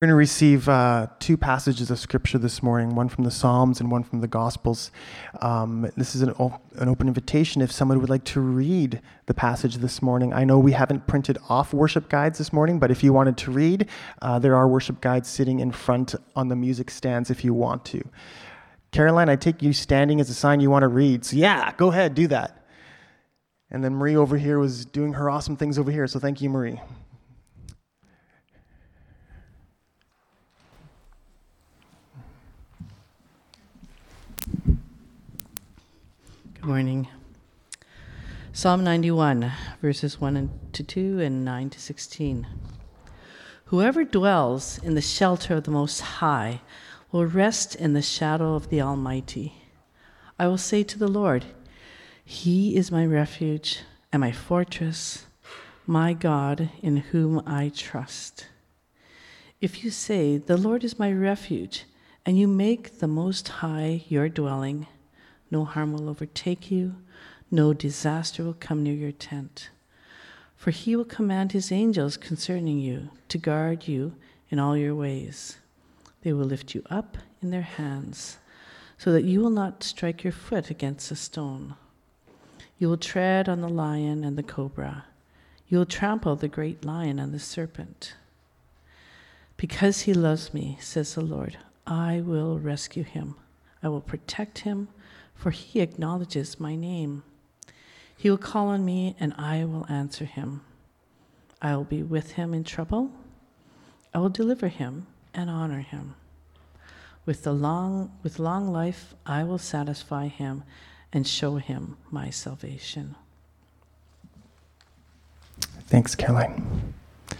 We're 0.00 0.06
going 0.06 0.14
to 0.14 0.18
receive 0.18 0.66
uh, 0.66 1.08
two 1.18 1.36
passages 1.36 1.90
of 1.90 1.98
scripture 1.98 2.38
this 2.38 2.62
morning, 2.62 2.94
one 2.94 3.10
from 3.10 3.24
the 3.24 3.30
Psalms 3.30 3.80
and 3.80 3.90
one 3.90 4.02
from 4.02 4.22
the 4.22 4.28
Gospels. 4.28 4.90
Um, 5.42 5.90
this 5.94 6.14
is 6.14 6.22
an, 6.22 6.30
an 6.38 6.88
open 6.88 7.06
invitation 7.06 7.60
if 7.60 7.70
someone 7.70 8.00
would 8.00 8.08
like 8.08 8.24
to 8.24 8.40
read 8.40 9.02
the 9.26 9.34
passage 9.34 9.76
this 9.76 10.00
morning. 10.00 10.32
I 10.32 10.44
know 10.44 10.58
we 10.58 10.72
haven't 10.72 11.06
printed 11.06 11.36
off 11.50 11.74
worship 11.74 12.08
guides 12.08 12.38
this 12.38 12.50
morning, 12.50 12.78
but 12.78 12.90
if 12.90 13.04
you 13.04 13.12
wanted 13.12 13.36
to 13.36 13.50
read, 13.50 13.90
uh, 14.22 14.38
there 14.38 14.56
are 14.56 14.66
worship 14.66 15.02
guides 15.02 15.28
sitting 15.28 15.60
in 15.60 15.70
front 15.70 16.14
on 16.34 16.48
the 16.48 16.56
music 16.56 16.90
stands 16.90 17.28
if 17.28 17.44
you 17.44 17.52
want 17.52 17.84
to. 17.84 18.02
Caroline, 18.92 19.28
I 19.28 19.36
take 19.36 19.60
you 19.60 19.74
standing 19.74 20.18
as 20.18 20.30
a 20.30 20.34
sign 20.34 20.60
you 20.60 20.70
want 20.70 20.84
to 20.84 20.88
read. 20.88 21.26
So, 21.26 21.36
yeah, 21.36 21.74
go 21.76 21.90
ahead, 21.90 22.14
do 22.14 22.26
that. 22.28 22.66
And 23.70 23.84
then 23.84 23.96
Marie 23.96 24.16
over 24.16 24.38
here 24.38 24.58
was 24.58 24.86
doing 24.86 25.12
her 25.12 25.28
awesome 25.28 25.58
things 25.58 25.78
over 25.78 25.90
here. 25.90 26.06
So, 26.06 26.18
thank 26.18 26.40
you, 26.40 26.48
Marie. 26.48 26.80
Good 36.60 36.68
morning. 36.68 37.08
Psalm 38.52 38.84
91, 38.84 39.50
verses 39.80 40.20
1 40.20 40.50
to 40.74 40.82
2 40.82 41.18
and 41.18 41.42
9 41.42 41.70
to 41.70 41.80
16. 41.80 42.46
Whoever 43.64 44.04
dwells 44.04 44.76
in 44.76 44.94
the 44.94 45.00
shelter 45.00 45.54
of 45.54 45.64
the 45.64 45.70
Most 45.70 46.00
High 46.00 46.60
will 47.10 47.24
rest 47.24 47.76
in 47.76 47.94
the 47.94 48.02
shadow 48.02 48.56
of 48.56 48.68
the 48.68 48.82
Almighty. 48.82 49.54
I 50.38 50.48
will 50.48 50.58
say 50.58 50.82
to 50.82 50.98
the 50.98 51.08
Lord, 51.08 51.46
He 52.22 52.76
is 52.76 52.92
my 52.92 53.06
refuge 53.06 53.78
and 54.12 54.20
my 54.20 54.30
fortress, 54.30 55.24
my 55.86 56.12
God 56.12 56.68
in 56.82 56.98
whom 56.98 57.42
I 57.46 57.72
trust. 57.74 58.48
If 59.62 59.82
you 59.82 59.90
say, 59.90 60.36
The 60.36 60.58
Lord 60.58 60.84
is 60.84 60.98
my 60.98 61.10
refuge, 61.10 61.84
and 62.26 62.38
you 62.38 62.46
make 62.46 62.98
the 62.98 63.08
Most 63.08 63.48
High 63.48 64.04
your 64.08 64.28
dwelling, 64.28 64.88
no 65.50 65.64
harm 65.64 65.92
will 65.92 66.08
overtake 66.08 66.70
you, 66.70 66.96
no 67.50 67.72
disaster 67.72 68.44
will 68.44 68.54
come 68.54 68.82
near 68.82 68.94
your 68.94 69.12
tent. 69.12 69.70
For 70.56 70.70
he 70.70 70.94
will 70.94 71.04
command 71.04 71.52
his 71.52 71.72
angels 71.72 72.16
concerning 72.16 72.78
you 72.78 73.10
to 73.28 73.38
guard 73.38 73.88
you 73.88 74.14
in 74.50 74.58
all 74.58 74.76
your 74.76 74.94
ways. 74.94 75.58
They 76.22 76.32
will 76.32 76.44
lift 76.44 76.74
you 76.74 76.82
up 76.90 77.16
in 77.42 77.50
their 77.50 77.62
hands, 77.62 78.38
so 78.98 79.10
that 79.12 79.24
you 79.24 79.40
will 79.40 79.50
not 79.50 79.82
strike 79.82 80.22
your 80.22 80.32
foot 80.32 80.70
against 80.70 81.10
a 81.10 81.16
stone. 81.16 81.74
You 82.78 82.88
will 82.88 82.98
tread 82.98 83.48
on 83.48 83.60
the 83.60 83.68
lion 83.68 84.22
and 84.22 84.36
the 84.36 84.42
cobra. 84.42 85.06
You 85.68 85.78
will 85.78 85.86
trample 85.86 86.36
the 86.36 86.48
great 86.48 86.84
lion 86.84 87.18
and 87.18 87.32
the 87.32 87.38
serpent. 87.38 88.14
Because 89.56 90.02
he 90.02 90.14
loves 90.14 90.52
me, 90.54 90.78
says 90.80 91.14
the 91.14 91.20
Lord, 91.20 91.58
I 91.86 92.20
will 92.20 92.58
rescue 92.58 93.04
him. 93.04 93.34
I 93.82 93.88
will 93.88 94.00
protect 94.00 94.60
him 94.60 94.88
for 95.40 95.50
he 95.50 95.80
acknowledges 95.80 96.60
my 96.60 96.76
name. 96.76 97.22
He 98.14 98.28
will 98.28 98.36
call 98.36 98.68
on 98.68 98.84
me, 98.84 99.16
and 99.18 99.32
I 99.38 99.64
will 99.64 99.86
answer 99.88 100.26
him. 100.26 100.60
I 101.62 101.74
will 101.74 101.84
be 101.84 102.02
with 102.02 102.32
him 102.32 102.52
in 102.52 102.62
trouble. 102.62 103.10
I 104.12 104.18
will 104.18 104.28
deliver 104.28 104.68
him 104.68 105.06
and 105.32 105.48
honor 105.48 105.80
him. 105.80 106.14
With, 107.24 107.42
the 107.44 107.54
long, 107.54 108.12
with 108.22 108.38
long 108.38 108.70
life, 108.70 109.14
I 109.24 109.44
will 109.44 109.56
satisfy 109.56 110.28
him 110.28 110.62
and 111.10 111.26
show 111.26 111.56
him 111.56 111.96
my 112.10 112.28
salvation. 112.28 113.14
Thanks, 115.86 116.14
Caroline. 116.14 116.92
I 117.32 117.36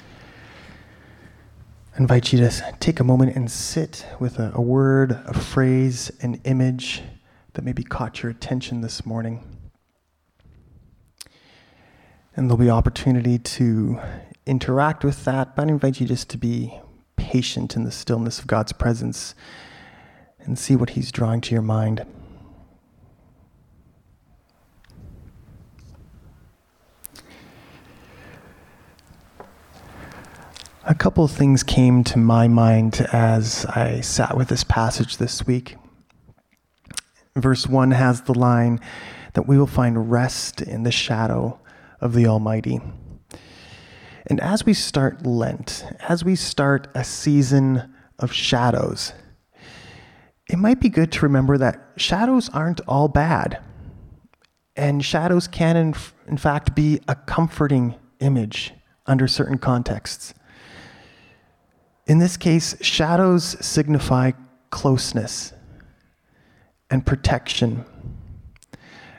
invite 1.99 2.33
you 2.33 2.39
to 2.39 2.75
take 2.81 2.99
a 2.99 3.05
moment 3.05 3.37
and 3.37 3.51
sit 3.51 4.07
with 4.19 4.39
a, 4.39 4.53
a 4.55 4.61
word, 4.63 5.13
a 5.27 5.35
phrase, 5.35 6.11
an 6.23 6.41
image 6.45 7.03
that 7.55 7.65
maybe 7.65 7.83
caught 7.83 8.23
your 8.23 8.31
attention 8.31 8.81
this 8.81 9.05
morning. 9.05 9.45
And 12.37 12.49
there'll 12.49 12.57
be 12.59 12.71
opportunity 12.71 13.39
to 13.39 14.01
interact 14.47 15.05
with 15.05 15.25
that, 15.25 15.57
but 15.57 15.67
I 15.67 15.71
invite 15.71 16.01
you 16.01 16.07
just 16.07 16.29
to 16.31 16.39
be 16.39 16.79
patient 17.17 17.77
in 17.77 17.85
the 17.85 17.91
stillness 17.91 18.39
of 18.39 18.47
God's 18.47 18.73
presence 18.73 19.35
and 20.41 20.59
see 20.59 20.77
what 20.77 20.91
He's 20.91 21.13
drawing 21.13 21.41
to 21.43 21.53
your 21.53 21.63
mind. 21.63 22.05
A 30.85 30.95
couple 30.95 31.23
of 31.25 31.31
things 31.31 31.63
came 31.63 32.03
to 32.05 32.19
my 32.19 32.49
mind 32.49 33.07
as 33.13 33.67
I 33.67 34.01
sat 34.01 34.37
with 34.37 34.49
this 34.49 34.65
passage 34.65 35.19
this 35.19 35.47
week 35.47 35.77
verse 37.41 37.67
1 37.67 37.93
has 37.93 38.23
the 38.23 38.35
line 38.35 38.81
that 39.35 39.47
we 39.47 39.59
will 39.59 39.67
find 39.67 40.11
rest 40.11 40.61
in 40.61 40.83
the 40.83 40.93
shadow 40.93 41.59
of 42.01 42.15
the 42.15 42.27
Almighty. 42.27 42.81
And 44.27 44.41
as 44.41 44.65
we 44.65 44.75
start 44.75 45.27
Lent, 45.27 45.85
as 46.09 46.25
we 46.25 46.37
start 46.37 46.89
a 46.95 47.05
season 47.05 47.93
of 48.19 48.33
shadows, 48.33 49.13
it 50.49 50.59
might 50.59 50.81
be 50.81 50.89
good 50.89 51.13
to 51.13 51.23
remember 51.23 51.57
that 51.59 51.93
shadows 51.97 52.49
aren't 52.51 52.81
all 52.89 53.09
bad. 53.09 53.61
And 54.77 55.05
shadows 55.05 55.47
can, 55.47 55.77
in, 55.77 55.95
in 56.27 56.37
fact, 56.37 56.75
be 56.75 57.01
a 57.07 57.15
comforting 57.15 57.95
image 58.21 58.73
under 59.07 59.27
certain 59.27 59.59
contexts. 59.59 60.35
In 62.07 62.19
this 62.19 62.37
case, 62.37 62.77
shadows 62.81 63.57
signify 63.65 64.33
closeness 64.71 65.53
and 66.91 67.07
protection, 67.07 67.85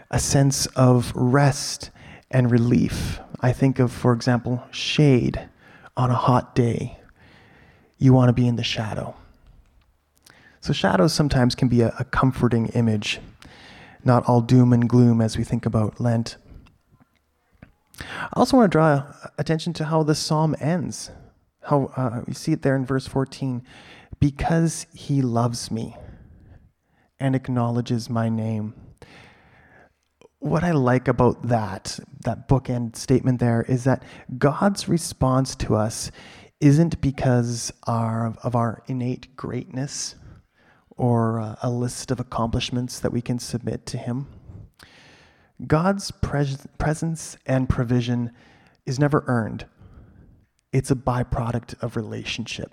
a 0.09 0.19
sense 0.19 0.65
of 0.67 1.11
rest 1.15 1.89
and 2.29 2.51
relief. 2.51 3.19
I 3.39 3.53
think 3.53 3.79
of, 3.79 3.91
for 3.91 4.13
example, 4.13 4.63
shade 4.71 5.49
on 5.95 6.11
a 6.11 6.15
hot 6.15 6.53
day. 6.53 6.99
You 7.97 8.13
want 8.13 8.29
to 8.29 8.33
be 8.33 8.47
in 8.47 8.55
the 8.55 8.63
shadow. 8.63 9.15
So, 10.59 10.73
shadows 10.73 11.13
sometimes 11.13 11.55
can 11.55 11.69
be 11.69 11.81
a, 11.81 11.93
a 11.97 12.03
comforting 12.03 12.67
image, 12.67 13.19
not 14.03 14.23
all 14.27 14.41
doom 14.41 14.73
and 14.73 14.87
gloom 14.87 15.21
as 15.21 15.37
we 15.37 15.43
think 15.43 15.65
about 15.65 15.99
Lent. 15.99 16.37
I 17.99 18.33
also 18.33 18.57
want 18.57 18.71
to 18.71 18.75
draw 18.75 19.03
attention 19.37 19.73
to 19.73 19.85
how 19.85 20.03
the 20.03 20.15
psalm 20.15 20.55
ends. 20.59 21.11
How 21.63 21.91
uh, 21.95 22.21
we 22.27 22.33
see 22.33 22.51
it 22.51 22.63
there 22.63 22.75
in 22.75 22.85
verse 22.85 23.07
14 23.07 23.63
because 24.19 24.87
he 24.93 25.21
loves 25.21 25.71
me 25.71 25.95
and 27.21 27.35
acknowledges 27.35 28.09
my 28.09 28.27
name. 28.27 28.73
What 30.39 30.63
I 30.63 30.71
like 30.71 31.07
about 31.07 31.47
that, 31.47 31.99
that 32.25 32.49
bookend 32.49 32.95
statement 32.95 33.39
there, 33.39 33.61
is 33.61 33.83
that 33.83 34.03
God's 34.37 34.89
response 34.89 35.55
to 35.57 35.75
us 35.75 36.11
isn't 36.59 36.99
because 36.99 37.71
our, 37.85 38.35
of 38.43 38.55
our 38.55 38.81
innate 38.87 39.35
greatness 39.35 40.15
or 40.89 41.39
uh, 41.39 41.55
a 41.61 41.69
list 41.69 42.11
of 42.11 42.19
accomplishments 42.19 42.99
that 42.99 43.11
we 43.11 43.21
can 43.21 43.39
submit 43.39 43.85
to 43.87 43.97
Him. 43.97 44.27
God's 45.67 46.09
pres- 46.09 46.67
presence 46.79 47.37
and 47.45 47.69
provision 47.69 48.31
is 48.85 48.99
never 48.99 49.23
earned, 49.27 49.65
it's 50.73 50.89
a 50.89 50.95
byproduct 50.95 51.81
of 51.83 51.95
relationship. 51.95 52.71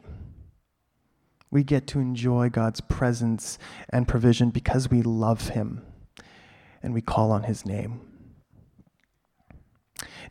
We 1.51 1.65
get 1.65 1.87
to 1.89 2.01
enjoy 2.01 2.51
God's 2.51 2.81
presence 2.81 3.59
and 3.89 4.07
provision 4.07 4.51
because 4.51 4.91
we 4.91 5.03
love 5.03 5.49
Him 5.49 5.83
and 6.83 6.95
we 6.95 7.01
call 7.01 7.33
on 7.33 7.45
His 7.45 7.65
name. 7.65 8.01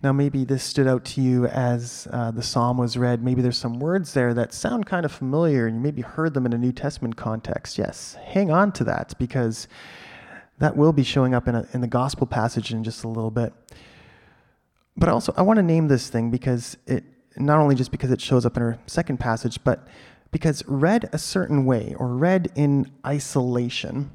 Now, 0.04 0.12
maybe 0.12 0.44
this 0.44 0.64
stood 0.64 0.88
out 0.88 1.04
to 1.06 1.22
you 1.22 1.48
as 1.48 2.08
uh, 2.12 2.32
the 2.32 2.44
psalm 2.44 2.78
was 2.78 2.98
read. 2.98 3.24
Maybe 3.24 3.42
there's 3.42 3.58
some 3.58 3.80
words 3.80 4.14
there 4.14 4.34
that 4.36 4.54
sound 4.54 4.86
kind 4.86 5.06
of 5.06 5.12
familiar, 5.12 5.66
and 5.66 5.78
you 5.78 5.82
maybe 5.82 6.04
heard 6.04 6.34
them 6.34 6.46
in 6.46 6.54
a 6.54 6.58
New 6.58 6.72
Testament 6.72 7.16
context. 7.16 7.78
Yes, 7.78 8.16
hang 8.24 8.52
on 8.52 8.72
to 8.74 8.84
that 8.84 9.18
because 9.18 9.68
that 10.60 10.78
will 10.78 10.94
be 10.94 11.04
showing 11.04 11.34
up 11.34 11.48
in, 11.48 11.56
a, 11.56 11.68
in 11.74 11.81
the 11.81 11.88
gospel 11.88 12.28
passage 12.28 12.72
in 12.72 12.84
just 12.84 13.04
a 13.04 13.08
little 13.08 13.31
bit. 13.31 13.54
But 14.96 15.10
also, 15.10 15.34
I 15.36 15.42
want 15.42 15.58
to 15.58 15.63
name 15.63 15.88
this 15.88 16.10
thing 16.10 16.30
because 16.31 16.78
it 16.86 17.04
not 17.36 17.60
only 17.60 17.75
just 17.75 17.92
because 17.92 18.12
it 18.12 18.22
shows 18.22 18.46
up 18.46 18.58
in 18.58 18.63
our 18.63 18.80
second 18.88 19.20
passage, 19.20 19.63
but 19.63 19.88
because 20.31 20.63
read 20.68 21.09
a 21.12 21.18
certain 21.18 21.65
way 21.65 21.95
or 21.97 22.07
read 22.15 22.51
in 22.56 22.91
isolation, 23.06 24.12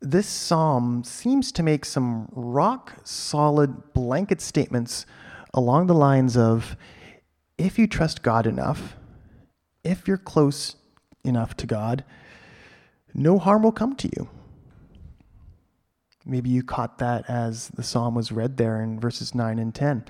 this 0.00 0.26
psalm 0.26 1.04
seems 1.04 1.52
to 1.52 1.62
make 1.62 1.84
some 1.84 2.28
rock 2.32 2.94
solid 3.04 3.92
blanket 3.92 4.40
statements 4.40 5.04
along 5.52 5.86
the 5.86 5.94
lines 5.94 6.36
of 6.36 6.76
if 7.58 7.78
you 7.78 7.86
trust 7.86 8.22
God 8.22 8.46
enough, 8.46 8.96
if 9.84 10.08
you're 10.08 10.16
close 10.16 10.76
enough 11.24 11.56
to 11.58 11.66
God, 11.66 12.04
no 13.12 13.38
harm 13.38 13.62
will 13.62 13.72
come 13.72 13.94
to 13.96 14.08
you. 14.16 14.28
Maybe 16.24 16.50
you 16.50 16.62
caught 16.62 16.98
that 16.98 17.28
as 17.28 17.68
the 17.68 17.82
psalm 17.82 18.14
was 18.14 18.30
read 18.30 18.56
there 18.56 18.80
in 18.82 19.00
verses 19.00 19.34
9 19.34 19.58
and 19.58 19.74
10. 19.74 20.04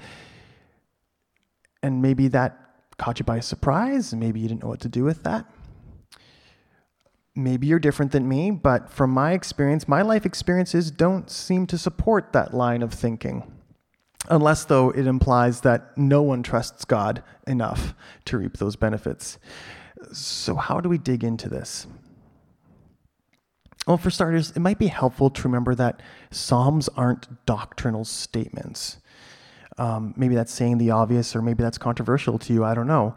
And 1.83 2.03
maybe 2.03 2.29
that 2.29 2.60
caught 3.01 3.19
you 3.19 3.25
by 3.25 3.41
surprise, 3.41 4.15
maybe 4.15 4.41
you 4.41 4.47
didn't 4.47 4.63
know 4.63 4.69
what 4.69 4.81
to 4.81 4.89
do 4.89 5.05
with 5.05 5.23
that. 5.23 5.47
Maybe 7.35 7.67
you're 7.67 7.79
different 7.79 8.13
than 8.13 8.29
me, 8.29 8.51
but 8.51 8.91
from 8.91 9.11
my 9.11 9.33
experience, 9.33 9.89
my 9.89 10.03
life 10.03 10.27
experiences 10.27 10.91
don't 10.91 11.31
seem 11.31 11.67
to 11.69 11.79
support 11.79 12.35
that 12.35 12.53
line 12.53 12.83
of 12.83 12.93
thinking. 12.93 13.51
Unless, 14.29 14.67
though, 14.67 14.91
it 14.91 15.07
implies 15.07 15.63
that 15.63 15.97
no 15.97 16.21
one 16.21 16.43
trusts 16.43 16.85
God 16.85 17.23
enough 17.47 17.95
to 18.27 18.37
reap 18.37 18.59
those 18.59 18.77
benefits. 18.77 19.39
So, 20.13 20.57
how 20.57 20.81
do 20.81 20.91
we 20.91 20.99
dig 20.99 21.25
into 21.25 21.49
this? 21.49 21.87
Well, 23.87 23.97
for 23.97 24.11
starters, 24.11 24.51
it 24.51 24.61
might 24.61 24.79
be 24.79 24.89
helpful 24.89 25.31
to 25.31 25.43
remember 25.43 25.75
that 25.75 26.03
Psalms 26.31 26.91
aren't 26.91 27.47
doctrinal 27.47 28.05
statements. 28.05 28.99
Um, 29.81 30.13
maybe 30.15 30.35
that's 30.35 30.53
saying 30.53 30.77
the 30.77 30.91
obvious, 30.91 31.35
or 31.35 31.41
maybe 31.41 31.63
that's 31.63 31.79
controversial 31.79 32.39
to 32.39 32.53
you. 32.53 32.65
I 32.65 32.75
don't 32.75 32.87
know. 32.87 33.17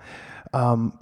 Um, 0.53 0.97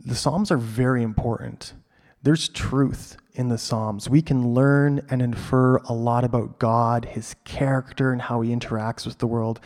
the 0.00 0.14
Psalms 0.14 0.50
are 0.50 0.56
very 0.56 1.02
important. 1.02 1.74
There's 2.22 2.48
truth 2.48 3.18
in 3.34 3.50
the 3.50 3.58
Psalms. 3.58 4.08
We 4.08 4.22
can 4.22 4.54
learn 4.54 5.04
and 5.10 5.20
infer 5.20 5.76
a 5.76 5.92
lot 5.92 6.24
about 6.24 6.58
God, 6.58 7.04
his 7.04 7.36
character, 7.44 8.10
and 8.10 8.22
how 8.22 8.40
he 8.40 8.56
interacts 8.56 9.04
with 9.04 9.18
the 9.18 9.26
world. 9.26 9.60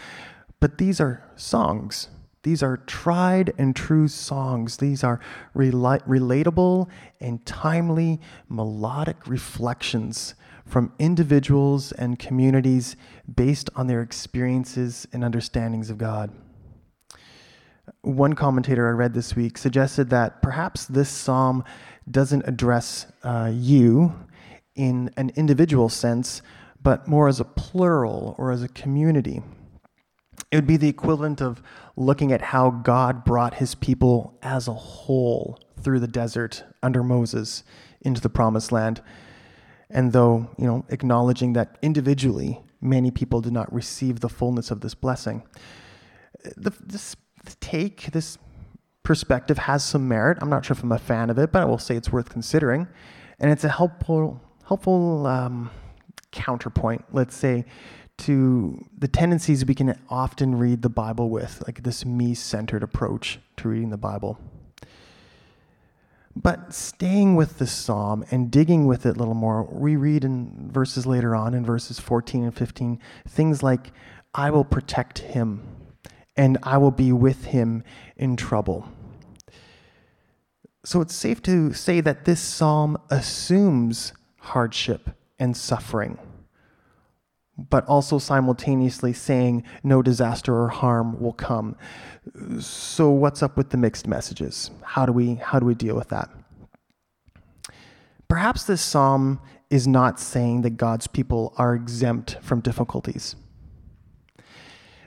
But 0.59 0.79
these 0.79 1.01
are 1.01 1.23
songs. 1.37 2.09
These 2.43 2.63
are 2.63 2.79
tried 2.79 3.53
and 3.57 3.77
true 3.77 4.09
songs. 4.09 4.79
These 4.79 5.05
are 5.05 5.21
rel- 5.55 6.01
relatable 6.09 6.89
and 7.21 7.47
timely 7.47 8.21
melodic 8.49 9.29
reflections 9.29 10.35
from 10.67 10.93
individuals 10.99 11.93
and 11.93 12.19
communities 12.19 12.97
based 13.33 13.71
on 13.77 13.87
their 13.87 14.03
experiences 14.03 15.07
and 15.13 15.25
understandings 15.25 15.89
of 15.89 15.97
God. 15.97 16.31
One 18.03 18.35
commentator 18.35 18.89
I 18.89 18.93
read 18.93 19.15
this 19.15 19.37
week 19.37 19.57
suggested 19.57 20.11
that 20.11 20.43
perhaps 20.43 20.87
this 20.87 21.09
psalm 21.09 21.65
doesn't 22.11 22.47
address 22.47 23.07
uh, 23.23 23.51
you 23.55 24.15
in 24.75 25.11
an 25.17 25.31
individual 25.37 25.89
sense, 25.89 26.43
but 26.83 27.07
more 27.07 27.29
as 27.29 27.41
a 27.41 27.45
plural 27.45 28.35
or 28.39 28.51
as 28.51 28.63
a 28.63 28.69
community. 28.69 29.43
It 30.51 30.57
would 30.57 30.67
be 30.67 30.77
the 30.77 30.89
equivalent 30.89 31.41
of 31.41 31.63
looking 31.97 32.33
at 32.33 32.43
how 32.43 32.71
God 32.71 33.25
brought 33.25 33.55
his 33.55 33.75
people 33.75 34.39
as 34.43 34.69
a 34.69 34.75
whole 34.75 35.59
through 35.81 36.01
the 36.01 36.09
desert 36.09 36.65
under 36.83 37.03
Moses 37.03 37.65
into 38.01 38.21
the 38.21 38.29
promised 38.29 38.71
land. 38.73 39.01
And 39.91 40.13
though, 40.13 40.51
you 40.59 40.67
know, 40.67 40.85
acknowledging 40.89 41.53
that 41.55 41.79
individually 41.83 42.61
many 42.81 43.11
people 43.11 43.41
did 43.41 43.53
not 43.53 43.73
receive 43.73 44.21
the 44.21 44.29
fullness 44.29 44.71
of 44.71 44.81
this 44.81 44.95
blessing. 44.95 45.43
The, 46.57 46.73
this 46.81 47.17
take, 47.61 48.07
this 48.13 48.39
perspective 49.03 49.59
has 49.59 49.85
some 49.85 50.09
merit. 50.09 50.39
I'm 50.41 50.51
not 50.51 50.65
sure 50.65 50.75
if 50.75 50.83
I'm 50.83 50.93
a 50.93 50.99
fan 50.99 51.31
of 51.31 51.39
it, 51.39 51.53
but 51.53 51.63
I 51.63 51.65
will 51.65 51.79
say 51.79 51.97
it's 51.97 52.11
worth 52.11 52.29
considering. 52.29 52.89
And 53.39 53.51
it's 53.51 53.65
a 53.65 53.69
helpful, 53.69 54.41
helpful 54.67 55.27
um, 55.27 55.71
counterpoint, 56.33 57.05
let's 57.13 57.37
say, 57.37 57.65
to 58.19 58.85
the 58.97 59.09
tendencies 59.09 59.65
we 59.65 59.75
can 59.75 59.99
often 60.09 60.57
read 60.57 60.83
the 60.83 60.89
Bible 60.89 61.29
with, 61.31 61.63
like 61.67 61.83
this 61.83 62.05
me 62.05 62.35
centered 62.35 62.83
approach 62.83 63.39
to 63.59 63.69
reading 63.69 63.91
the 63.91 63.99
Bible. 63.99 64.39
But 66.37 66.75
staying 66.75 67.35
with 67.35 67.59
the 67.59 67.67
psalm 67.67 68.23
and 68.31 68.51
digging 68.51 68.87
with 68.87 69.07
it 69.07 69.17
a 69.17 69.19
little 69.19 69.35
more, 69.35 69.65
we 69.65 69.97
read 69.97 70.23
in 70.23 70.71
verses 70.71 71.07
later 71.07 71.35
on, 71.35 71.55
in 71.55 71.65
verses 71.65 71.99
14 71.99 72.45
and 72.45 72.55
15, 72.55 73.01
things 73.27 73.63
like, 73.63 73.91
I 74.35 74.51
will 74.51 74.65
protect 74.65 75.21
him 75.21 75.63
and 76.37 76.59
I 76.63 76.77
will 76.77 76.91
be 76.91 77.11
with 77.11 77.47
him 77.47 77.83
in 78.19 78.37
trouble. 78.37 78.87
So 80.85 81.01
it's 81.01 81.15
safe 81.15 81.43
to 81.45 81.73
say 81.73 82.03
that 82.03 82.27
this 82.27 82.41
psalm 82.41 82.99
assumes 83.09 84.13
hardship 84.39 85.11
and 85.39 85.57
suffering 85.57 86.19
but 87.59 87.87
also 87.87 88.19
simultaneously 88.19 89.13
saying 89.13 89.65
no 89.83 90.03
disaster 90.03 90.55
or 90.55 90.69
harm 90.69 91.19
will 91.21 91.33
come. 91.33 91.77
So 92.61 93.11
what's 93.11 93.43
up 93.43 93.57
with 93.57 93.71
the 93.71 93.77
mixed 93.77 94.07
messages? 94.07 94.71
How 94.83 95.07
do 95.07 95.13
we 95.13 95.35
how 95.37 95.59
do 95.59 95.67
we 95.67 95.75
deal 95.75 95.97
with 95.97 96.09
that? 96.09 96.29
Perhaps 98.29 98.65
this 98.65 98.83
psalm 98.83 99.41
is 99.71 99.87
not 99.87 100.21
saying 100.21 100.63
that 100.63 100.77
God's 100.77 101.07
people 101.07 101.55
are 101.57 101.75
exempt 101.75 102.39
from 102.43 102.61
difficulties. 102.61 103.37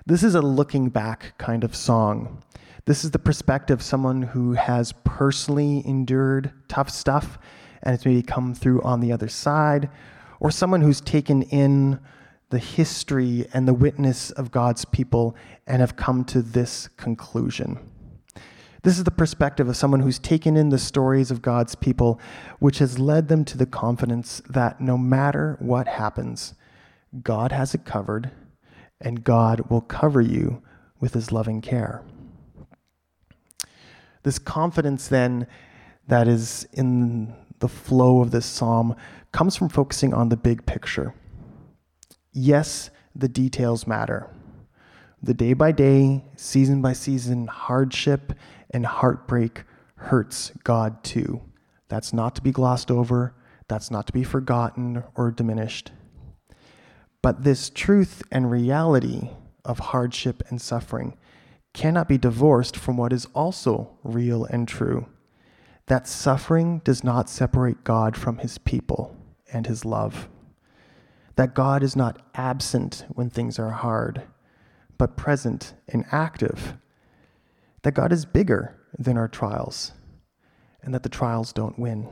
This 0.05 0.23
is 0.23 0.35
a 0.35 0.41
looking 0.41 0.89
back 0.89 1.37
kind 1.37 1.63
of 1.63 1.75
song. 1.75 2.41
This 2.85 3.03
is 3.03 3.11
the 3.11 3.19
perspective 3.19 3.79
of 3.79 3.83
someone 3.83 4.23
who 4.23 4.53
has 4.53 4.93
personally 5.03 5.83
endured 5.85 6.51
tough 6.67 6.89
stuff 6.89 7.37
and 7.83 7.91
has 7.91 8.05
maybe 8.05 8.23
come 8.23 8.55
through 8.55 8.81
on 8.81 8.99
the 8.99 9.11
other 9.11 9.27
side, 9.27 9.89
or 10.39 10.49
someone 10.49 10.81
who's 10.81 10.99
taken 10.99 11.43
in 11.43 11.99
the 12.49 12.59
history 12.59 13.47
and 13.53 13.67
the 13.67 13.73
witness 13.73 14.31
of 14.31 14.51
God's 14.51 14.85
people 14.85 15.35
and 15.67 15.81
have 15.81 15.95
come 15.95 16.23
to 16.25 16.41
this 16.41 16.87
conclusion. 16.97 17.79
This 18.81 18.97
is 18.97 19.03
the 19.03 19.11
perspective 19.11 19.67
of 19.67 19.75
someone 19.75 19.99
who's 19.99 20.19
taken 20.19 20.55
in 20.55 20.69
the 20.69 20.77
stories 20.77 21.31
of 21.31 21.41
God's 21.41 21.75
people, 21.75 22.19
which 22.59 22.79
has 22.79 22.97
led 22.97 23.27
them 23.27 23.43
to 23.45 23.57
the 23.57 23.65
confidence 23.65 24.41
that 24.49 24.79
no 24.79 24.97
matter 24.97 25.57
what 25.59 25.87
happens, 25.87 26.53
God 27.21 27.51
has 27.51 27.75
it 27.75 27.85
covered 27.85 28.31
and 29.01 29.23
God 29.23 29.69
will 29.69 29.81
cover 29.81 30.21
you 30.21 30.61
with 30.99 31.13
his 31.13 31.31
loving 31.31 31.61
care. 31.61 32.03
This 34.23 34.39
confidence, 34.39 35.07
then, 35.07 35.47
that 36.07 36.27
is 36.27 36.67
in 36.73 37.33
the 37.59 37.69
flow 37.69 38.21
of 38.21 38.31
this 38.31 38.45
psalm 38.45 38.95
comes 39.31 39.55
from 39.55 39.69
focusing 39.69 40.13
on 40.13 40.29
the 40.29 40.37
big 40.37 40.65
picture 40.65 41.13
yes, 42.31 42.89
the 43.15 43.27
details 43.27 43.87
matter. 43.87 44.29
The 45.21 45.33
day 45.33 45.53
by 45.53 45.71
day, 45.71 46.23
season 46.35 46.81
by 46.81 46.93
season 46.93 47.47
hardship 47.47 48.33
and 48.71 48.85
heartbreak 48.85 49.63
hurts 49.95 50.51
God 50.63 51.03
too. 51.03 51.41
That's 51.89 52.13
not 52.13 52.35
to 52.35 52.41
be 52.41 52.51
glossed 52.51 52.89
over, 52.89 53.35
that's 53.67 53.91
not 53.91 54.07
to 54.07 54.13
be 54.13 54.23
forgotten 54.23 55.03
or 55.15 55.31
diminished. 55.31 55.91
But 57.21 57.43
this 57.43 57.69
truth 57.69 58.23
and 58.31 58.49
reality 58.49 59.29
of 59.65 59.79
hardship 59.79 60.41
and 60.49 60.61
suffering 60.61 61.17
cannot 61.73 62.07
be 62.07 62.17
divorced 62.17 62.77
from 62.77 62.97
what 62.97 63.13
is 63.13 63.27
also 63.35 63.97
real 64.03 64.45
and 64.45 64.67
true 64.67 65.07
that 65.89 66.07
suffering 66.07 66.79
does 66.85 67.03
not 67.03 67.27
separate 67.27 67.83
God 67.83 68.15
from 68.15 68.37
his 68.37 68.59
people 68.59 69.17
and 69.51 69.65
his 69.65 69.83
love 69.83 70.29
that 71.39 71.53
God 71.53 71.83
is 71.83 71.95
not 71.95 72.21
absent 72.35 73.05
when 73.07 73.29
things 73.29 73.57
are 73.57 73.69
hard, 73.69 74.23
but 74.97 75.15
present 75.15 75.73
and 75.87 76.03
active, 76.11 76.73
that 77.83 77.93
God 77.93 78.11
is 78.11 78.25
bigger 78.25 78.77
than 78.97 79.17
our 79.17 79.29
trials, 79.29 79.93
and 80.81 80.93
that 80.93 81.03
the 81.03 81.07
trials 81.07 81.53
don't 81.53 81.79
win. 81.79 82.09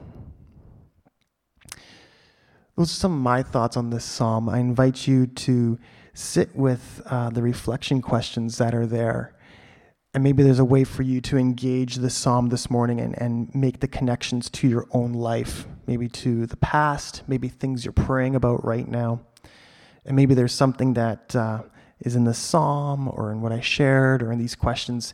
Those 2.78 2.90
are 2.90 2.96
some 2.96 3.12
of 3.12 3.20
my 3.20 3.44
thoughts 3.44 3.76
on 3.76 3.90
this 3.90 4.06
psalm. 4.06 4.48
I 4.48 4.60
invite 4.60 5.10
you 5.10 5.28
to 5.28 5.78
sit 6.14 6.56
with 6.56 7.02
uh, 7.08 7.30
the 7.30 7.42
reflection 7.42 8.02
questions 8.02 8.58
that 8.60 8.74
are 8.74 8.88
there. 8.88 9.36
And 10.14 10.24
maybe 10.24 10.42
there's 10.42 10.58
a 10.58 10.64
way 10.64 10.86
for 10.86 11.04
you 11.04 11.20
to 11.20 11.38
engage 11.38 11.96
the 11.96 12.10
psalm 12.10 12.48
this 12.48 12.70
morning 12.70 13.02
and, 13.02 13.22
and 13.22 13.54
make 13.54 13.82
the 13.82 13.90
connections 13.90 14.50
to 14.52 14.70
your 14.70 14.88
own 14.94 15.12
life 15.12 15.68
maybe 15.88 16.10
to 16.10 16.46
the 16.46 16.58
past, 16.58 17.24
maybe 17.28 17.48
things 17.48 17.86
you're 17.86 17.94
praying 17.94 18.36
about 18.36 18.64
right 18.64 18.88
now. 18.88 19.22
And 20.06 20.16
maybe 20.16 20.34
there's 20.34 20.54
something 20.54 20.94
that 20.94 21.36
uh, 21.36 21.64
is 22.00 22.16
in 22.16 22.26
the 22.26 22.34
psalm 22.34 23.10
or 23.12 23.32
in 23.32 23.42
what 23.42 23.52
I 23.52 23.62
shared 23.62 24.22
or 24.22 24.32
in 24.32 24.38
these 24.38 24.56
questions 24.56 25.14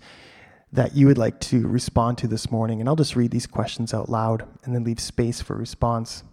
that 0.72 0.96
you 0.96 1.06
would 1.06 1.20
like 1.20 1.40
to 1.40 1.68
respond 1.68 2.18
to 2.18 2.28
this 2.28 2.52
morning. 2.52 2.80
And 2.80 2.90
I'll 2.90 2.96
just 2.96 3.16
read 3.16 3.32
these 3.32 3.46
questions 3.46 3.94
out 3.94 4.10
loud 4.10 4.48
and 4.64 4.76
then 4.76 4.84
leave 4.84 5.00
space 5.00 5.40
for 5.40 5.56
response. 5.56 6.24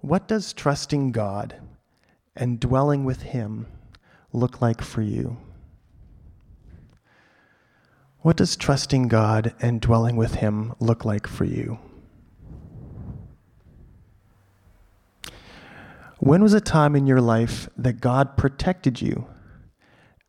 What 0.00 0.28
does 0.28 0.52
trusting 0.52 1.12
God 1.12 1.56
and 2.36 2.58
dwelling 2.58 3.04
with 3.04 3.22
Him 3.22 3.66
look 4.32 4.60
like 4.60 4.82
for 4.82 5.00
you? 5.00 5.38
What 8.18 8.36
does 8.36 8.56
trusting 8.56 9.08
God 9.08 9.54
and 9.60 9.80
dwelling 9.80 10.16
with 10.16 10.36
Him 10.36 10.74
look 10.80 11.04
like 11.04 11.26
for 11.26 11.44
you? 11.44 11.78
When 16.24 16.42
was 16.42 16.54
a 16.54 16.60
time 16.62 16.96
in 16.96 17.06
your 17.06 17.20
life 17.20 17.68
that 17.76 18.00
God 18.00 18.38
protected 18.38 19.02
you 19.02 19.26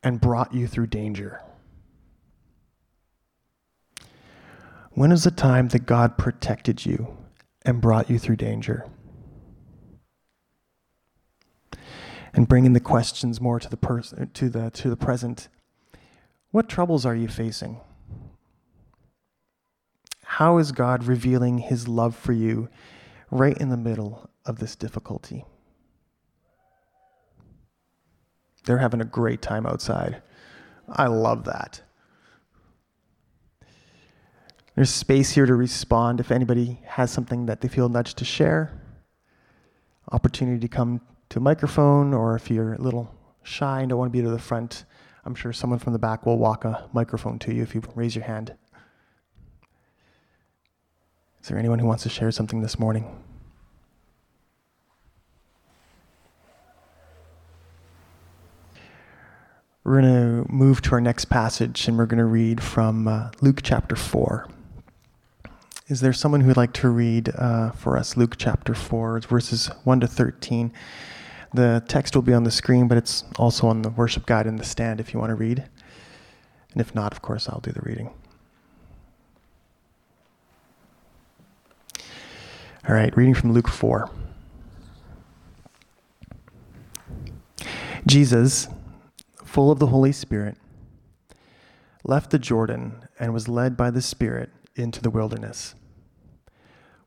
and 0.04 0.20
brought 0.20 0.54
you 0.54 0.68
through 0.68 0.88
danger? 0.88 1.40
When 4.92 5.12
was 5.12 5.26
a 5.26 5.32
time 5.32 5.70
that 5.70 5.86
God 5.86 6.18
protected 6.18 6.86
you 6.86 7.16
and 7.66 7.80
brought 7.80 8.10
you 8.10 8.20
through 8.20 8.36
danger? 8.36 8.90
And 12.34 12.46
bringing 12.46 12.74
the 12.74 12.82
questions 12.82 13.40
more 13.40 13.62
to 13.62 13.70
the 13.70 13.78
person 13.78 14.32
to 14.34 14.50
the 14.50 14.72
to 14.72 14.90
the 14.90 14.98
present. 14.98 15.48
What 16.52 16.68
troubles 16.68 17.06
are 17.06 17.16
you 17.16 17.30
facing? 17.30 17.80
How 20.26 20.58
is 20.58 20.74
God 20.74 21.06
revealing 21.06 21.60
his 21.60 21.88
love 21.88 22.18
for 22.18 22.34
you 22.34 22.68
right 23.32 23.58
in 23.58 23.70
the 23.70 23.78
middle 23.78 24.30
of 24.46 24.60
this 24.60 24.76
difficulty? 24.76 25.46
They're 28.66 28.80
having 28.80 29.02
a 29.02 29.06
great 29.06 29.42
time 29.42 29.66
outside. 29.66 30.22
I 30.90 31.08
love 31.08 31.46
that. 31.46 31.82
There's 34.76 34.90
space 34.90 35.32
here 35.32 35.46
to 35.46 35.56
respond 35.56 36.20
if 36.20 36.32
anybody 36.32 36.82
has 36.86 37.10
something 37.10 37.46
that 37.46 37.62
they 37.62 37.68
feel 37.68 37.88
nudged 37.88 38.18
to 38.18 38.26
share. 38.26 38.82
Opportunity 40.12 40.60
to 40.60 40.68
come 40.68 41.00
to 41.30 41.40
a 41.40 41.42
microphone, 41.42 42.14
or 42.14 42.36
if 42.36 42.52
you're 42.52 42.74
a 42.74 42.82
little 42.82 43.14
shy 43.44 43.80
and 43.80 43.90
don't 43.90 44.00
want 44.00 44.12
to 44.12 44.18
be 44.18 44.22
to 44.22 44.30
the 44.30 44.38
front, 44.38 44.86
I'm 45.24 45.34
sure 45.34 45.54
someone 45.54 45.80
from 45.80 45.94
the 45.94 46.00
back 46.00 46.26
will 46.26 46.38
walk 46.38 46.66
a 46.66 46.90
microphone 46.94 47.40
to 47.40 47.54
you 47.54 47.64
if 47.64 47.74
you 47.74 47.82
raise 47.96 48.16
your 48.16 48.26
hand. 48.26 48.54
Is 51.42 51.48
there 51.48 51.58
anyone 51.58 51.80
who 51.80 51.88
wants 51.88 52.04
to 52.04 52.10
share 52.10 52.32
something 52.32 52.62
this 52.62 52.78
morning? 52.78 53.24
We're 59.86 60.02
going 60.02 60.46
to 60.46 60.52
move 60.52 60.82
to 60.82 60.94
our 60.94 61.00
next 61.00 61.26
passage 61.26 61.88
and 61.88 61.96
we're 61.96 62.08
going 62.08 62.18
to 62.18 62.26
read 62.26 62.64
from 62.64 63.08
uh, 63.08 63.30
Luke 63.40 63.60
chapter 63.62 63.96
4. 63.96 64.50
Is 65.88 66.02
there 66.02 66.12
someone 66.12 66.42
who 66.42 66.48
would 66.48 66.58
like 66.58 66.74
to 66.74 66.90
read 66.90 67.30
uh, 67.36 67.70
for 67.70 67.96
us 67.96 68.18
Luke 68.18 68.34
chapter 68.36 68.74
4, 68.74 69.20
verses 69.20 69.68
1 69.84 70.00
to 70.00 70.08
13? 70.08 70.74
The 71.54 71.84
text 71.88 72.16
will 72.16 72.24
be 72.24 72.34
on 72.34 72.46
the 72.46 72.50
screen, 72.50 72.88
but 72.88 72.98
it's 72.98 73.26
also 73.38 73.68
on 73.68 73.84
the 73.84 73.92
worship 73.92 74.26
guide 74.26 74.48
in 74.48 74.56
the 74.56 74.64
stand 74.64 75.00
if 75.00 75.14
you 75.14 75.20
want 75.20 75.30
to 75.30 75.36
read. 75.36 75.60
And 76.72 76.82
if 76.82 76.96
not, 76.96 77.12
of 77.12 77.22
course, 77.22 77.48
I'll 77.48 77.60
do 77.60 77.72
the 77.72 77.82
reading. 77.82 78.10
All 82.90 82.96
right, 82.96 83.16
reading 83.16 83.36
from 83.36 83.54
Luke 83.54 83.68
4. 83.68 84.10
Jesus, 88.08 88.68
full 89.56 89.72
of 89.72 89.80
the 89.80 89.88
Holy 89.88 90.12
Spirit, 90.12 90.58
left 92.04 92.30
the 92.30 92.38
Jordan 92.38 93.08
and 93.18 93.34
was 93.34 93.48
led 93.48 93.78
by 93.78 93.90
the 93.90 94.02
Spirit 94.02 94.50
into 94.76 95.02
the 95.02 95.10
wilderness, 95.10 95.76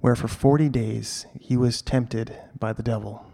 where 0.01 0.17
for 0.17 0.29
forty 0.29 0.71
days 0.71 1.27
he 1.39 1.59
was 1.59 1.83
tempted 1.83 2.35
by 2.59 2.73
the 2.73 2.83
devil. 2.83 3.31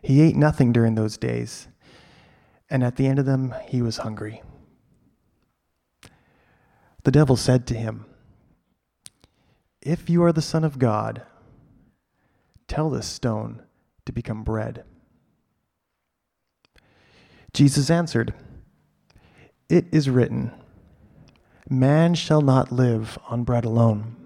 He 0.00 0.22
ate 0.22 0.36
nothing 0.36 0.72
during 0.72 0.94
those 0.94 1.18
days, 1.18 1.68
and 2.70 2.82
at 2.82 2.96
the 2.96 3.06
end 3.06 3.18
of 3.18 3.26
them 3.26 3.54
he 3.68 3.82
was 3.82 3.98
hungry. 3.98 4.42
The 7.02 7.10
devil 7.10 7.36
said 7.36 7.66
to 7.66 7.74
him, 7.74 8.06
If 9.82 10.08
you 10.08 10.24
are 10.24 10.32
the 10.32 10.40
Son 10.40 10.64
of 10.64 10.78
God, 10.78 11.20
tell 12.68 12.88
this 12.88 13.06
stone 13.06 13.64
to 14.06 14.12
become 14.12 14.44
bread. 14.44 14.84
Jesus 17.54 17.90
answered, 17.90 18.32
It 19.68 19.86
is 19.92 20.08
written, 20.08 20.52
Man 21.68 22.14
shall 22.14 22.40
not 22.40 22.72
live 22.72 23.18
on 23.28 23.44
bread 23.44 23.64
alone. 23.64 24.16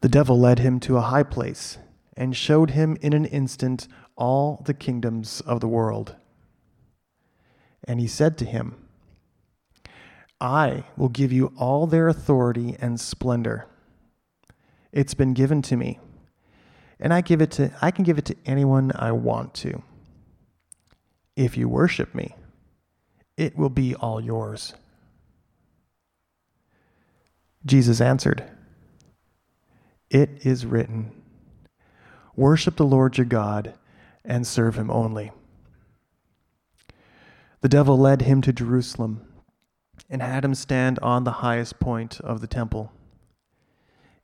The 0.00 0.08
devil 0.08 0.38
led 0.38 0.58
him 0.58 0.80
to 0.80 0.96
a 0.96 1.02
high 1.02 1.22
place 1.22 1.78
and 2.16 2.36
showed 2.36 2.70
him 2.70 2.96
in 3.00 3.12
an 3.12 3.24
instant 3.24 3.88
all 4.16 4.62
the 4.64 4.74
kingdoms 4.74 5.40
of 5.42 5.60
the 5.60 5.68
world. 5.68 6.16
And 7.84 7.98
he 8.00 8.06
said 8.06 8.38
to 8.38 8.44
him, 8.44 8.76
I 10.40 10.84
will 10.96 11.08
give 11.08 11.32
you 11.32 11.52
all 11.56 11.86
their 11.86 12.08
authority 12.08 12.76
and 12.80 13.00
splendor. 13.00 13.66
It's 14.92 15.14
been 15.14 15.34
given 15.34 15.62
to 15.62 15.76
me, 15.76 16.00
and 17.00 17.14
I 17.14 17.20
give 17.20 17.40
it 17.40 17.52
to 17.52 17.72
I 17.80 17.90
can 17.90 18.04
give 18.04 18.18
it 18.18 18.24
to 18.26 18.36
anyone 18.44 18.92
I 18.94 19.12
want 19.12 19.54
to. 19.54 19.82
If 21.36 21.56
you 21.56 21.68
worship 21.68 22.14
me, 22.14 22.34
it 23.36 23.56
will 23.56 23.70
be 23.70 23.94
all 23.94 24.20
yours. 24.20 24.74
Jesus 27.64 28.00
answered, 28.00 28.44
It 30.10 30.44
is 30.44 30.66
written, 30.66 31.12
Worship 32.36 32.76
the 32.76 32.84
Lord 32.84 33.18
your 33.18 33.24
God 33.24 33.74
and 34.24 34.46
serve 34.46 34.76
him 34.76 34.90
only. 34.90 35.32
The 37.60 37.68
devil 37.68 37.96
led 37.98 38.22
him 38.22 38.42
to 38.42 38.52
Jerusalem 38.52 39.26
and 40.10 40.20
had 40.20 40.44
him 40.44 40.54
stand 40.54 40.98
on 40.98 41.24
the 41.24 41.32
highest 41.32 41.78
point 41.78 42.20
of 42.20 42.40
the 42.40 42.46
temple. 42.46 42.92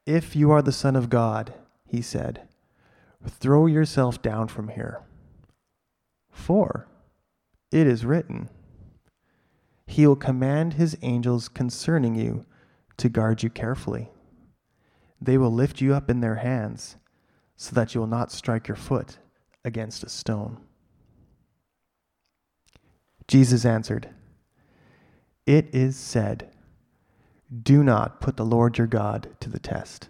If 0.05 0.35
you 0.35 0.50
are 0.50 0.62
the 0.62 0.73
Son 0.73 0.97
of 0.97 1.09
God, 1.09 1.55
he 1.87 2.03
said, 2.03 2.49
throw 3.27 3.67
yourself 3.67 4.21
down 4.23 4.49
from 4.49 4.69
here. 4.69 5.03
For 6.31 6.88
it 7.70 7.87
is 7.87 8.04
written, 8.04 8.48
he 9.87 10.06
will 10.06 10.16
command 10.16 10.75
his 10.75 10.96
angels 11.02 11.48
concerning 11.48 12.14
you 12.14 12.44
to 12.98 13.08
guard 13.08 13.42
you 13.42 13.50
carefully. 13.50 14.10
They 15.20 15.38
will 15.38 15.52
lift 15.52 15.80
you 15.80 15.94
up 15.94 16.10
in 16.10 16.20
their 16.20 16.37
hands 16.37 16.96
so 17.56 17.75
that 17.75 17.94
you 17.94 18.00
will 18.00 18.08
not 18.08 18.30
strike 18.30 18.68
your 18.68 18.76
foot 18.76 19.18
against 19.64 20.04
a 20.04 20.08
stone. 20.08 20.58
Jesus 23.26 23.64
answered, 23.64 24.10
It 25.46 25.75
is 25.75 25.96
said, 25.96 26.50
Do 27.62 27.82
not 27.82 28.20
put 28.20 28.37
the 28.37 28.44
Lord 28.44 28.78
your 28.78 28.87
God 28.87 29.37
to 29.40 29.50
the 29.50 29.58
test. 29.58 30.08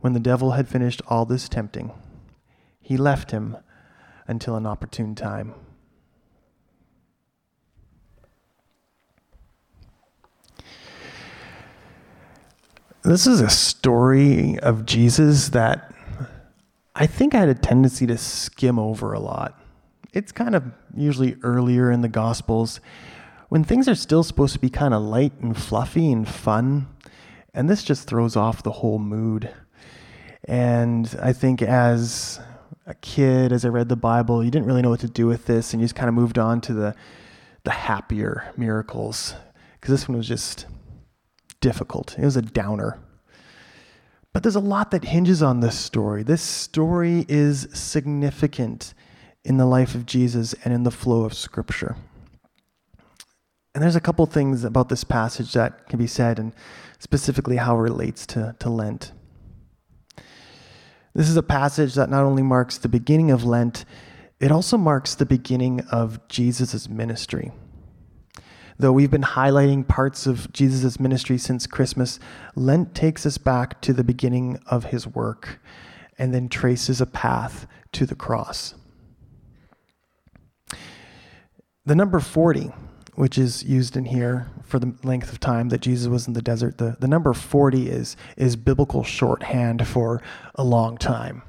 When 0.00 0.14
the 0.14 0.20
devil 0.20 0.52
had 0.52 0.68
finished 0.68 1.02
all 1.06 1.24
this 1.24 1.48
tempting, 1.48 1.92
he 2.80 2.96
left 2.96 3.30
him 3.30 3.56
until 4.26 4.56
an 4.56 4.66
opportune 4.66 5.14
time. 5.14 5.54
This 13.02 13.26
is 13.26 13.40
a 13.40 13.50
story 13.50 14.60
of 14.60 14.86
Jesus 14.86 15.48
that 15.48 15.92
I 16.94 17.06
think 17.06 17.34
I 17.34 17.40
had 17.40 17.48
a 17.48 17.54
tendency 17.54 18.06
to 18.06 18.16
skim 18.16 18.78
over 18.78 19.12
a 19.12 19.18
lot. 19.18 19.60
It's 20.12 20.30
kind 20.30 20.54
of 20.54 20.62
usually 20.94 21.36
earlier 21.42 21.90
in 21.90 22.02
the 22.02 22.08
Gospels 22.08 22.80
when 23.48 23.64
things 23.64 23.88
are 23.88 23.94
still 23.96 24.22
supposed 24.22 24.52
to 24.52 24.60
be 24.60 24.70
kind 24.70 24.94
of 24.94 25.02
light 25.02 25.32
and 25.40 25.56
fluffy 25.56 26.12
and 26.12 26.28
fun. 26.28 26.86
And 27.52 27.68
this 27.68 27.82
just 27.82 28.06
throws 28.06 28.36
off 28.36 28.62
the 28.62 28.70
whole 28.70 28.98
mood. 28.98 29.50
And 30.44 31.12
I 31.20 31.32
think 31.32 31.60
as 31.60 32.40
a 32.92 32.94
kid, 32.96 33.52
as 33.52 33.64
I 33.64 33.68
read 33.68 33.88
the 33.88 33.96
Bible, 33.96 34.44
you 34.44 34.50
didn't 34.50 34.66
really 34.66 34.82
know 34.82 34.90
what 34.90 35.00
to 35.00 35.08
do 35.08 35.26
with 35.26 35.46
this, 35.46 35.72
and 35.72 35.80
you 35.80 35.86
just 35.86 35.94
kind 35.94 36.08
of 36.08 36.14
moved 36.14 36.38
on 36.38 36.60
to 36.62 36.74
the 36.74 36.94
the 37.64 37.70
happier 37.70 38.52
miracles 38.56 39.34
because 39.74 39.92
this 39.92 40.08
one 40.08 40.16
was 40.16 40.28
just 40.28 40.66
difficult. 41.60 42.18
It 42.18 42.24
was 42.24 42.36
a 42.36 42.42
downer. 42.42 42.98
But 44.32 44.42
there's 44.42 44.56
a 44.56 44.60
lot 44.60 44.90
that 44.90 45.04
hinges 45.04 45.42
on 45.42 45.60
this 45.60 45.78
story. 45.78 46.22
This 46.22 46.42
story 46.42 47.24
is 47.28 47.68
significant 47.72 48.94
in 49.44 49.58
the 49.58 49.66
life 49.66 49.94
of 49.94 50.06
Jesus 50.06 50.54
and 50.64 50.74
in 50.74 50.82
the 50.82 50.90
flow 50.90 51.24
of 51.24 51.34
Scripture. 51.34 51.96
And 53.74 53.82
there's 53.82 53.96
a 53.96 54.00
couple 54.00 54.26
things 54.26 54.64
about 54.64 54.88
this 54.88 55.04
passage 55.04 55.52
that 55.52 55.88
can 55.88 55.98
be 55.98 56.06
said, 56.06 56.38
and 56.38 56.52
specifically 56.98 57.56
how 57.56 57.76
it 57.76 57.80
relates 57.80 58.26
to, 58.26 58.56
to 58.58 58.68
Lent. 58.68 59.12
This 61.14 61.28
is 61.28 61.36
a 61.36 61.42
passage 61.42 61.94
that 61.94 62.08
not 62.08 62.24
only 62.24 62.42
marks 62.42 62.78
the 62.78 62.88
beginning 62.88 63.30
of 63.30 63.44
Lent, 63.44 63.84
it 64.40 64.50
also 64.50 64.78
marks 64.78 65.14
the 65.14 65.26
beginning 65.26 65.80
of 65.92 66.26
Jesus' 66.28 66.88
ministry. 66.88 67.52
Though 68.78 68.92
we've 68.92 69.10
been 69.10 69.22
highlighting 69.22 69.86
parts 69.86 70.26
of 70.26 70.52
Jesus' 70.52 70.98
ministry 70.98 71.36
since 71.36 71.66
Christmas, 71.66 72.18
Lent 72.56 72.94
takes 72.94 73.26
us 73.26 73.36
back 73.36 73.80
to 73.82 73.92
the 73.92 74.02
beginning 74.02 74.58
of 74.66 74.86
his 74.86 75.06
work 75.06 75.60
and 76.18 76.32
then 76.32 76.48
traces 76.48 77.00
a 77.00 77.06
path 77.06 77.66
to 77.92 78.06
the 78.06 78.14
cross. 78.14 78.74
The 81.84 81.94
number 81.94 82.20
40, 82.20 82.70
which 83.14 83.36
is 83.36 83.62
used 83.62 83.96
in 83.96 84.06
here 84.06 84.48
for 84.64 84.78
the 84.78 84.94
length 85.02 85.32
of 85.32 85.38
time 85.38 85.68
that 85.68 85.80
Jesus 85.80 86.08
was 86.08 86.26
in 86.26 86.32
the 86.32 86.42
desert, 86.42 86.78
the, 86.78 86.96
the 86.98 87.08
number 87.08 87.32
40 87.34 87.88
is, 87.88 88.16
is 88.36 88.56
biblical 88.56 89.04
shorthand 89.04 89.86
for 89.86 90.22
a 90.54 90.64
long 90.64 90.96
time. 90.96 91.42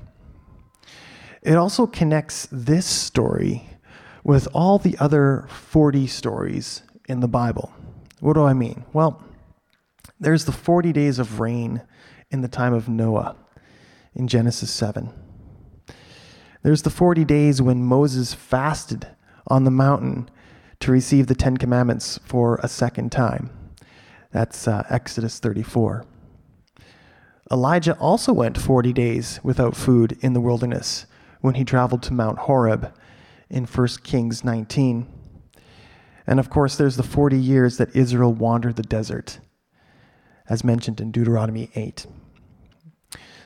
It 1.41 1.55
also 1.55 1.88
connects 1.88 2.48
this 2.51 2.86
story 2.86 3.70
with 4.24 4.48
all 4.53 4.77
the 4.77 4.98
other 5.00 5.48
40 5.50 6.08
stories 6.08 6.84
in 7.08 7.20
the 7.20 7.27
Bible. 7.27 7.74
What 8.20 8.34
do 8.34 8.43
I 8.43 8.53
mean? 8.53 8.86
Well, 8.93 9.22
there's 10.20 10.46
the 10.46 10.53
40 10.53 10.93
days 10.93 11.20
of 11.20 11.39
rain 11.39 11.82
in 12.32 12.41
the 12.41 12.48
time 12.48 12.74
of 12.74 12.88
Noah 12.88 13.36
in 14.15 14.27
Genesis 14.27 14.72
7. 14.72 15.12
There's 16.62 16.84
the 16.84 16.89
40 16.89 17.25
days 17.25 17.62
when 17.62 17.84
Moses 17.84 18.34
fasted 18.34 19.08
on 19.48 19.65
the 19.65 19.72
mountain 19.72 20.29
to 20.84 20.92
receive 20.92 21.28
the 21.28 21.36
Ten 21.36 21.56
Commandments 21.56 22.20
for 22.25 22.60
a 22.62 22.68
second 22.68 23.10
time. 23.10 23.50
That's 24.32 24.68
uh, 24.68 24.86
Exodus 24.90 25.40
34. 25.40 26.06
Elijah 27.50 27.98
also 28.00 28.34
went 28.34 28.58
40 28.58 28.92
days 28.92 29.40
without 29.44 29.78
food 29.78 30.18
in 30.20 30.34
the 30.34 30.42
wilderness 30.42 31.06
when 31.40 31.56
he 31.56 31.63
traveled 31.63 32.04
to 32.04 32.13
Mount 32.13 32.40
Horeb 32.40 32.94
in 33.50 33.63
1 33.63 33.88
Kings 34.04 34.44
19. 34.44 35.08
And 36.28 36.40
of 36.40 36.50
course, 36.50 36.75
there's 36.75 36.98
the 36.98 37.04
40 37.04 37.38
years 37.38 37.78
that 37.78 37.96
Israel 37.96 38.34
wandered 38.34 38.75
the 38.75 38.84
desert, 38.84 39.40
as 40.50 40.66
mentioned 40.66 41.00
in 41.00 41.12
Deuteronomy 41.12 41.70
8. 41.75 42.06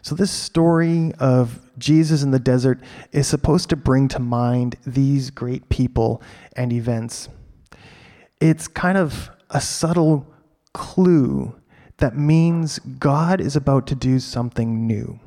So, 0.08 0.16
this 0.16 0.32
story 0.32 1.12
of 1.20 1.60
Jesus 1.78 2.24
in 2.24 2.32
the 2.32 2.40
desert 2.40 2.80
is 3.12 3.28
supposed 3.28 3.68
to 3.72 3.76
bring 3.76 4.08
to 4.08 4.20
mind 4.20 4.78
these 4.86 5.32
great 5.32 5.68
people 5.68 6.22
and 6.56 6.72
events. 6.72 7.28
It's 8.40 8.70
kind 8.70 8.98
of 8.98 9.30
a 9.50 9.60
subtle 9.60 10.26
clue 10.72 11.60
that 11.98 12.16
means 12.16 12.80
God 12.80 13.42
is 13.42 13.58
about 13.58 13.86
to 13.88 13.96
do 13.96 14.20
something 14.20 14.88
new. 14.88 15.20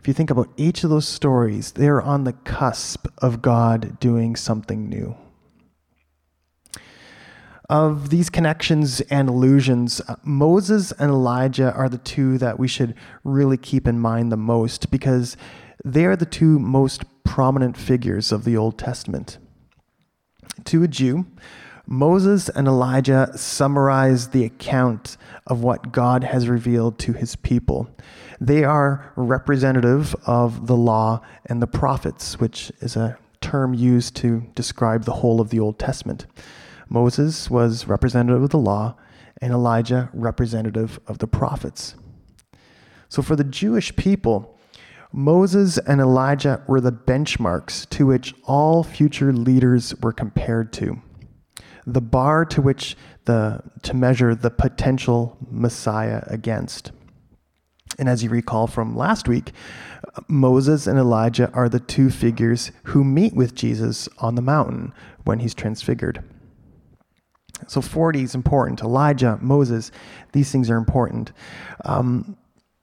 If 0.00 0.08
you 0.08 0.14
think 0.14 0.30
about 0.30 0.50
each 0.56 0.82
of 0.82 0.90
those 0.90 1.06
stories, 1.06 1.70
they're 1.70 2.02
on 2.02 2.24
the 2.24 2.32
cusp 2.32 3.06
of 3.18 3.40
God 3.40 4.00
doing 4.00 4.34
something 4.34 4.88
new. 4.88 5.14
Of 7.68 8.10
these 8.10 8.30
connections 8.30 9.00
and 9.02 9.28
allusions, 9.28 10.00
uh, 10.06 10.16
Moses 10.22 10.92
and 10.92 11.10
Elijah 11.10 11.72
are 11.72 11.88
the 11.88 11.98
two 11.98 12.38
that 12.38 12.60
we 12.60 12.68
should 12.68 12.94
really 13.24 13.56
keep 13.56 13.88
in 13.88 13.98
mind 13.98 14.30
the 14.30 14.36
most 14.36 14.90
because 14.90 15.36
they 15.84 16.04
are 16.04 16.14
the 16.14 16.26
two 16.26 16.60
most 16.60 17.02
prominent 17.24 17.76
figures 17.76 18.30
of 18.30 18.44
the 18.44 18.56
Old 18.56 18.78
Testament. 18.78 19.38
To 20.64 20.84
a 20.84 20.88
Jew, 20.88 21.26
Moses 21.88 22.48
and 22.48 22.68
Elijah 22.68 23.30
summarize 23.36 24.28
the 24.28 24.44
account 24.44 25.16
of 25.46 25.62
what 25.62 25.92
God 25.92 26.24
has 26.24 26.48
revealed 26.48 26.98
to 27.00 27.12
his 27.12 27.34
people. 27.34 27.88
They 28.40 28.64
are 28.64 29.12
representative 29.16 30.14
of 30.26 30.66
the 30.66 30.76
law 30.76 31.20
and 31.46 31.60
the 31.60 31.66
prophets, 31.66 32.38
which 32.38 32.70
is 32.80 32.96
a 32.96 33.18
term 33.40 33.74
used 33.74 34.16
to 34.16 34.42
describe 34.54 35.04
the 35.04 35.12
whole 35.14 35.40
of 35.40 35.50
the 35.50 35.60
Old 35.60 35.78
Testament. 35.78 36.26
Moses 36.88 37.50
was 37.50 37.86
representative 37.86 38.42
of 38.42 38.50
the 38.50 38.58
law, 38.58 38.96
and 39.40 39.52
Elijah 39.52 40.08
representative 40.12 40.98
of 41.06 41.18
the 41.18 41.26
prophets. 41.26 41.94
So 43.08 43.22
for 43.22 43.36
the 43.36 43.44
Jewish 43.44 43.94
people, 43.96 44.58
Moses 45.12 45.78
and 45.78 46.00
Elijah 46.00 46.62
were 46.66 46.80
the 46.80 46.92
benchmarks 46.92 47.88
to 47.90 48.06
which 48.06 48.34
all 48.44 48.82
future 48.82 49.32
leaders 49.32 49.94
were 50.00 50.12
compared 50.12 50.72
to 50.74 51.00
the 51.86 52.00
bar 52.00 52.44
to 52.44 52.60
which 52.60 52.96
the 53.24 53.62
to 53.82 53.94
measure 53.94 54.34
the 54.34 54.50
potential 54.50 55.36
Messiah 55.50 56.24
against. 56.26 56.90
And 57.98 58.08
as 58.08 58.22
you 58.22 58.28
recall 58.28 58.66
from 58.66 58.96
last 58.96 59.28
week, 59.28 59.52
Moses 60.28 60.86
and 60.86 60.98
Elijah 60.98 61.50
are 61.52 61.68
the 61.68 61.80
two 61.80 62.10
figures 62.10 62.72
who 62.84 63.04
meet 63.04 63.34
with 63.34 63.54
Jesus 63.54 64.08
on 64.18 64.34
the 64.34 64.42
mountain 64.42 64.92
when 65.24 65.38
he's 65.38 65.54
transfigured. 65.54 66.22
So 67.66 67.80
40 67.80 68.22
is 68.22 68.34
important. 68.34 68.80
Elijah, 68.80 69.38
Moses, 69.40 69.90
these 70.32 70.50
things 70.50 70.70
are 70.70 70.76
important. 70.76 71.32
Um, 71.84 72.36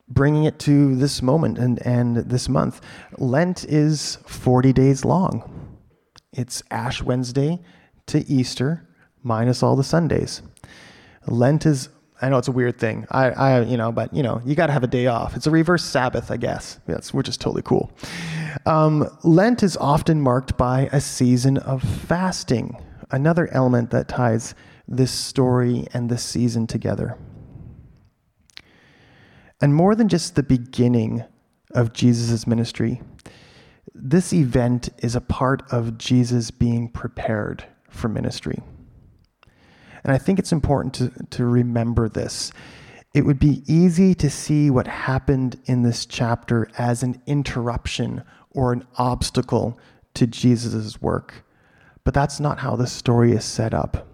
bringing 0.08 0.44
it 0.44 0.60
to 0.60 0.96
this 0.96 1.22
moment 1.22 1.58
and, 1.58 1.86
and 1.86 2.18
this 2.18 2.50
month, 2.50 2.82
Lent 3.18 3.64
is 3.66 4.18
40 4.26 4.74
days 4.74 5.06
long. 5.06 5.78
It's 6.32 6.64
Ash 6.72 7.02
Wednesday 7.02 7.60
to 8.08 8.28
Easter, 8.28 8.88
minus 9.22 9.64
all 9.64 9.76
the 9.76 9.84
Sundays. 9.84 10.42
Lent 11.28 11.66
is 11.66 11.90
I 12.24 12.30
know 12.30 12.38
it's 12.38 12.48
a 12.48 12.54
weird 12.54 12.80
thing. 12.80 13.06
I, 13.12 13.32
I 13.32 13.62
you 13.64 13.76
know, 13.76 13.92
but 13.92 14.14
you 14.14 14.24
know, 14.24 14.42
you 14.46 14.56
got 14.56 14.68
to 14.68 14.74
have 14.74 14.84
a 14.84 14.88
day 14.88 15.08
off. 15.08 15.36
It's 15.36 15.46
a 15.46 15.52
reverse 15.52 15.84
Sabbath, 15.84 16.32
I 16.32 16.38
guess. 16.38 16.80
That's 16.88 17.14
which 17.14 17.28
is 17.28 17.36
totally 17.36 17.64
cool. 17.64 17.92
Um, 18.66 19.10
Lent 19.24 19.62
is 19.62 19.76
often 19.76 20.22
marked 20.22 20.56
by 20.58 20.88
a 20.94 21.02
season 21.02 21.58
of 21.58 21.84
fasting. 21.84 22.78
Another 23.14 23.48
element 23.54 23.92
that 23.92 24.10
ties 24.10 24.56
this 24.88 25.12
story 25.12 25.88
and 25.94 26.10
this 26.10 26.24
season 26.24 26.68
together. 26.68 27.18
And 29.62 29.74
more 29.74 29.96
than 29.96 30.10
just 30.10 30.36
the 30.36 30.44
beginning 30.44 31.24
of 31.76 31.94
Jesus' 31.94 32.48
ministry, 32.48 33.02
this 33.94 34.34
event 34.34 34.90
is 34.98 35.16
a 35.16 35.22
part 35.22 35.62
of 35.72 35.98
Jesus 35.98 36.50
being 36.52 36.90
prepared 36.90 37.64
for 37.88 38.10
ministry. 38.10 38.60
And 40.04 40.12
I 40.12 40.18
think 40.18 40.40
it's 40.40 40.52
important 40.52 40.96
to, 40.96 41.12
to 41.38 41.46
remember 41.46 42.10
this. 42.10 42.52
It 43.14 43.26
would 43.26 43.40
be 43.40 43.62
easy 43.68 44.16
to 44.16 44.30
see 44.30 44.72
what 44.72 44.88
happened 44.88 45.62
in 45.66 45.84
this 45.84 46.08
chapter 46.08 46.68
as 46.80 47.04
an 47.04 47.22
interruption 47.28 48.24
or 48.50 48.74
an 48.74 48.86
obstacle 48.98 49.80
to 50.16 50.26
Jesus' 50.26 51.00
work. 51.00 51.46
But 52.04 52.14
that's 52.14 52.40
not 52.40 52.60
how 52.60 52.76
the 52.76 52.88
story 52.88 53.32
is 53.32 53.46
set 53.46 53.74
up. 53.74 54.08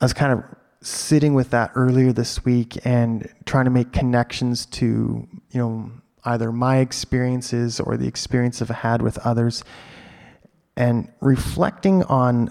I 0.00 0.04
was 0.04 0.12
kind 0.12 0.32
of 0.32 0.44
sitting 0.80 1.34
with 1.34 1.50
that 1.50 1.72
earlier 1.74 2.12
this 2.12 2.44
week 2.44 2.78
and 2.84 3.28
trying 3.46 3.64
to 3.64 3.70
make 3.70 3.92
connections 3.92 4.66
to, 4.66 5.26
you 5.50 5.58
know, 5.58 5.90
either 6.24 6.52
my 6.52 6.78
experiences 6.78 7.80
or 7.80 7.96
the 7.96 8.06
experience 8.06 8.60
I've 8.62 8.68
had 8.68 9.02
with 9.02 9.18
others 9.18 9.64
and 10.76 11.10
reflecting 11.20 12.02
on 12.04 12.50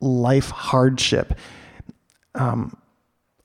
life 0.00 0.50
hardship. 0.50 1.34
Um, 2.34 2.76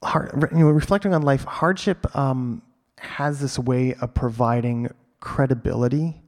hard, 0.04 0.50
you 0.52 0.60
know, 0.60 0.70
reflecting 0.70 1.14
on 1.14 1.22
life 1.24 1.44
hardship 1.44 2.16
um, 2.16 2.62
has 3.00 3.40
this 3.40 3.58
way 3.58 3.96
of 3.96 4.14
providing 4.14 4.90
credibility 5.20 6.22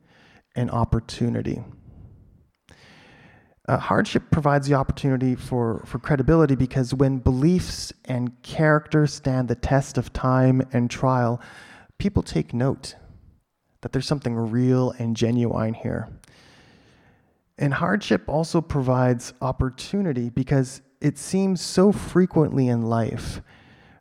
and 0.58 0.70
opportunity. 0.72 1.64
Uh, 3.70 3.78
hardship 3.78 4.24
provides 4.32 4.68
the 4.68 4.74
opportunity 4.74 5.36
for, 5.36 5.84
for 5.86 6.00
credibility 6.00 6.56
because 6.56 6.94
when 6.94 7.20
beliefs 7.20 7.94
and 8.06 8.42
character 8.42 9.06
stand 9.06 9.48
the 9.48 9.56
test 9.56 9.98
of 9.98 10.12
time 10.14 10.62
and 10.74 10.90
trial, 10.90 11.42
people 11.98 12.24
take 12.24 12.54
note 12.54 12.96
that 13.82 13.92
there's 13.92 14.08
something 14.08 14.36
real 14.36 14.92
and 15.00 15.16
genuine 15.16 15.74
here. 15.74 16.10
And 17.58 17.74
hardship 17.74 18.24
also 18.28 18.62
provides 18.62 19.34
opportunity 19.42 20.30
because 20.30 20.82
it 21.02 21.18
seems 21.18 21.62
so 21.62 21.92
frequently 21.92 22.70
in 22.70 22.84
life 22.84 23.42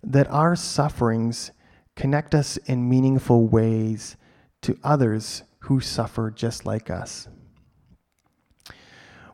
that 0.03 0.31
our 0.31 0.55
sufferings 0.55 1.51
connect 1.97 2.35
us 2.35 2.57
in 2.59 2.89
meaningful 2.89 3.49
ways 3.49 4.17
to 4.63 4.79
others 4.85 5.43
who 5.67 5.81
suffer 5.81 6.31
just 6.31 6.65
like 6.65 6.91
us. 6.91 7.27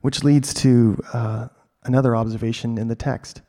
Which 0.00 0.24
leads 0.24 0.54
to 0.54 0.98
uh, 1.12 1.48
another 1.84 2.16
observation 2.16 2.78
in 2.78 2.88
the 2.88 2.96
text. 2.96 3.42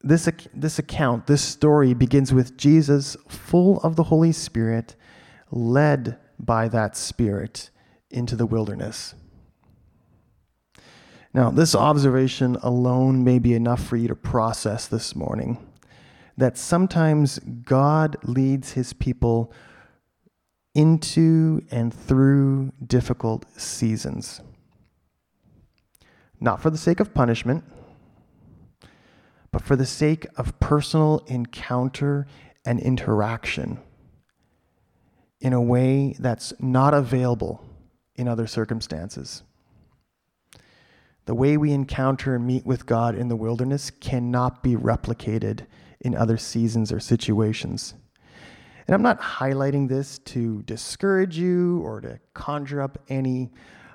This, 0.00 0.28
this 0.54 0.78
account, 0.78 1.26
this 1.26 1.42
story 1.42 1.92
begins 1.92 2.32
with 2.32 2.56
Jesus 2.56 3.16
full 3.28 3.78
of 3.80 3.96
the 3.96 4.04
Holy 4.04 4.30
Spirit, 4.30 4.94
led 5.50 6.18
by 6.38 6.68
that 6.68 6.96
Spirit 6.96 7.70
into 8.10 8.36
the 8.36 8.46
wilderness. 8.46 9.14
Now, 11.34 11.50
this 11.50 11.74
observation 11.74 12.56
alone 12.62 13.24
may 13.24 13.40
be 13.40 13.54
enough 13.54 13.82
for 13.84 13.96
you 13.96 14.06
to 14.06 14.14
process 14.14 14.86
this 14.86 15.16
morning 15.16 15.58
that 16.36 16.56
sometimes 16.56 17.40
God 17.40 18.16
leads 18.22 18.72
his 18.72 18.92
people 18.92 19.52
into 20.74 21.62
and 21.70 21.92
through 21.92 22.72
difficult 22.84 23.44
seasons. 23.60 24.40
Not 26.40 26.60
for 26.60 26.70
the 26.70 26.78
sake 26.78 27.00
of 27.00 27.14
punishment, 27.14 27.64
but 29.50 29.62
for 29.62 29.76
the 29.76 29.86
sake 29.86 30.26
of 30.36 30.58
personal 30.60 31.22
encounter 31.26 32.26
and 32.64 32.80
interaction 32.80 33.78
in 35.40 35.52
a 35.52 35.60
way 35.60 36.14
that's 36.18 36.52
not 36.58 36.94
available 36.94 37.62
in 38.14 38.28
other 38.28 38.46
circumstances. 38.46 39.42
The 41.26 41.34
way 41.34 41.56
we 41.56 41.72
encounter 41.72 42.34
and 42.34 42.46
meet 42.46 42.66
with 42.66 42.86
God 42.86 43.14
in 43.14 43.28
the 43.28 43.36
wilderness 43.36 43.90
cannot 43.90 44.62
be 44.62 44.74
replicated 44.74 45.66
in 46.00 46.16
other 46.16 46.36
seasons 46.36 46.90
or 46.90 46.98
situations. 46.98 47.94
And 48.86 48.94
I'm 48.94 49.02
not 49.02 49.20
highlighting 49.20 49.88
this 49.88 50.18
to 50.20 50.62
discourage 50.62 51.38
you 51.38 51.80
or 51.80 52.00
to 52.00 52.18
conjure 52.34 52.80
up 52.80 52.98
any 53.08 53.52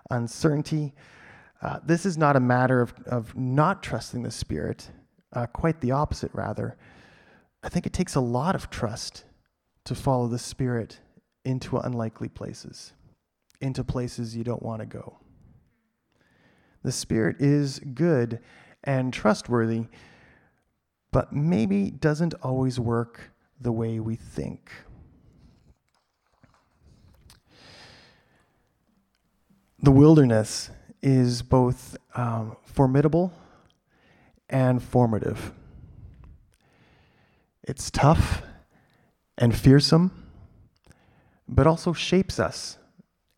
uncertainty. 0.10 0.94
Uh, 1.62 1.80
this 1.84 2.06
is 2.06 2.18
not 2.18 2.36
a 2.36 2.40
matter 2.40 2.82
of, 2.82 2.94
of 3.06 3.36
not 3.36 3.84
trusting 3.84 4.24
the 4.24 4.32
Spirit, 4.32 4.90
uh, 5.34 5.46
quite 5.48 5.82
the 5.82 5.92
opposite, 5.92 6.32
rather. 6.34 6.78
I 7.64 7.70
think 7.70 7.86
it 7.86 7.94
takes 7.94 8.16
a 8.16 8.22
lot 8.22 8.56
of 8.56 8.70
trust 8.70 9.26
to 9.86 9.96
follow 9.96 10.28
the 10.28 10.40
Spirit 10.40 11.00
into 11.44 11.78
unlikely 11.78 12.30
places, 12.30 12.94
into 13.62 13.84
places 13.84 14.36
you 14.36 14.44
don't 14.44 14.64
want 14.64 14.82
to 14.82 14.86
go. 14.86 15.18
The 16.84 16.92
Spirit 16.92 17.38
is 17.40 17.80
good 17.80 18.40
and 18.84 19.12
trustworthy, 19.12 19.86
but 21.12 21.34
maybe 21.34 21.90
doesn't 21.90 22.36
always 22.36 22.80
work 22.80 23.32
the 23.60 23.72
way 23.72 24.00
we 24.00 24.16
think. 24.16 24.72
The 29.80 29.92
wilderness 29.92 30.70
is 31.02 31.42
both 31.42 31.96
um, 32.16 32.58
formidable 32.64 33.32
and 34.50 34.82
formative. 34.82 35.52
It's 37.64 37.92
tough 37.92 38.42
and 39.38 39.56
fearsome, 39.56 40.12
but 41.48 41.68
also 41.68 41.94
shapes 41.94 42.40
us 42.40 42.78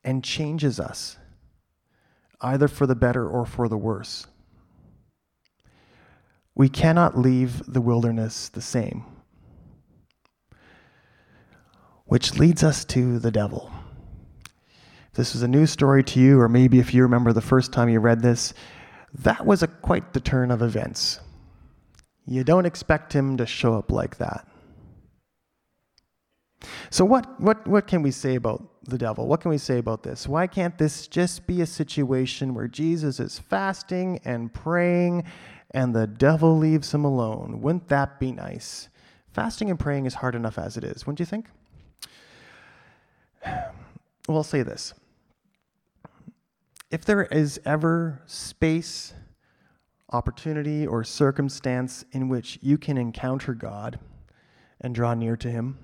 and 0.04 0.24
changes 0.24 0.80
us, 0.80 1.18
either 2.42 2.68
for 2.68 2.88
the 2.88 2.96
better 2.96 3.28
or 3.28 3.46
for 3.46 3.68
the 3.68 3.78
worse. 3.78 4.28
We 6.56 6.70
cannot 6.70 7.18
leave 7.18 7.64
the 7.68 7.82
wilderness 7.82 8.50
the 8.50 8.62
same. 8.62 9.06
Which 12.10 12.40
leads 12.40 12.64
us 12.64 12.84
to 12.86 13.20
the 13.20 13.30
devil. 13.30 13.72
If 15.12 15.14
this 15.14 15.36
is 15.36 15.44
a 15.44 15.48
new 15.48 15.68
story 15.68 16.04
to 16.06 16.20
you, 16.20 16.40
or 16.40 16.50
maybe 16.50 16.80
if 16.80 16.92
you 16.92 17.04
remember 17.04 17.34
the 17.34 17.40
first 17.40 17.72
time 17.72 17.88
you 17.88 18.00
read 18.00 18.22
this, 18.22 18.56
that 19.20 19.46
was 19.46 19.62
a 19.62 19.68
quite 19.68 20.14
the 20.14 20.20
turn 20.20 20.50
of 20.50 20.64
events. 20.64 21.20
You 22.26 22.44
don't 22.44 22.66
expect 22.66 23.14
him 23.14 23.38
to 23.38 23.46
show 23.46 23.76
up 23.76 23.92
like 23.92 24.18
that. 24.18 24.48
So 26.90 27.06
what, 27.06 27.40
what, 27.40 27.68
what 27.68 27.86
can 27.86 28.02
we 28.02 28.10
say 28.10 28.34
about 28.34 28.68
the 28.86 28.98
devil? 28.98 29.28
What 29.28 29.42
can 29.42 29.52
we 29.52 29.60
say 29.60 29.78
about 29.78 30.02
this? 30.02 30.28
Why 30.28 30.48
can't 30.48 30.80
this 30.80 31.06
just 31.06 31.46
be 31.46 31.62
a 31.62 31.68
situation 31.68 32.56
where 32.56 32.68
Jesus 32.68 33.20
is 33.20 33.38
fasting 33.38 34.20
and 34.26 34.52
praying 34.52 35.26
and 35.72 35.94
the 35.94 36.08
devil 36.08 36.58
leaves 36.58 36.92
him 36.92 37.06
alone? 37.06 37.62
Wouldn't 37.62 37.88
that 37.90 38.20
be 38.20 38.32
nice? 38.32 38.90
Fasting 39.32 39.70
and 39.70 39.80
praying 39.80 40.08
is 40.08 40.16
hard 40.16 40.34
enough 40.34 40.58
as 40.58 40.76
it 40.76 40.84
is, 40.84 41.06
wouldn't 41.06 41.20
you 41.20 41.28
think? 41.28 41.46
Well, 43.46 44.38
I'll 44.38 44.44
say 44.44 44.64
this. 44.64 44.94
If 46.92 47.06
there 47.06 47.24
is 47.24 47.60
ever 47.66 48.22
space, 48.26 49.14
opportunity, 50.12 50.88
or 50.88 51.04
circumstance 51.04 52.04
in 52.12 52.30
which 52.30 52.58
you 52.62 52.78
can 52.78 52.98
encounter 52.98 53.54
God 53.54 54.00
and 54.82 54.96
draw 54.96 55.14
near 55.14 55.38
to 55.38 55.52
Him, 55.52 55.78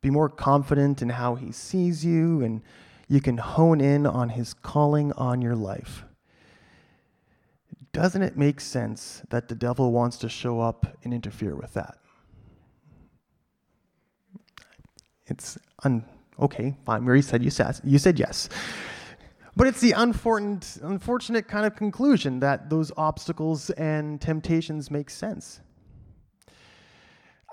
be 0.00 0.10
more 0.10 0.28
confident 0.28 1.02
in 1.02 1.10
how 1.10 1.34
He 1.34 1.50
sees 1.50 2.04
you, 2.04 2.42
and 2.42 2.62
you 3.08 3.20
can 3.20 3.38
hone 3.38 3.80
in 3.80 4.06
on 4.06 4.30
His 4.30 4.54
calling 4.54 5.12
on 5.12 5.42
your 5.42 5.56
life. 5.56 6.04
Doesn't 7.92 8.22
it 8.22 8.36
make 8.36 8.60
sense 8.60 9.22
that 9.30 9.48
the 9.48 9.54
devil 9.54 9.92
wants 9.92 10.18
to 10.18 10.28
show 10.28 10.60
up 10.60 10.98
and 11.04 11.14
interfere 11.14 11.54
with 11.54 11.74
that? 11.74 11.98
It's 15.26 15.58
un- 15.84 16.04
okay, 16.40 16.74
fine. 16.84 17.04
Mary 17.04 17.22
said 17.22 17.42
you 17.42 17.50
said 17.50 17.80
you 17.84 17.98
said 17.98 18.18
yes. 18.18 18.48
But 19.56 19.68
it's 19.68 19.80
the 19.80 19.92
unfortunate, 19.92 20.78
unfortunate 20.82 21.46
kind 21.46 21.64
of 21.64 21.76
conclusion 21.76 22.40
that 22.40 22.68
those 22.70 22.90
obstacles 22.96 23.70
and 23.70 24.20
temptations 24.20 24.90
make 24.90 25.08
sense. 25.10 25.60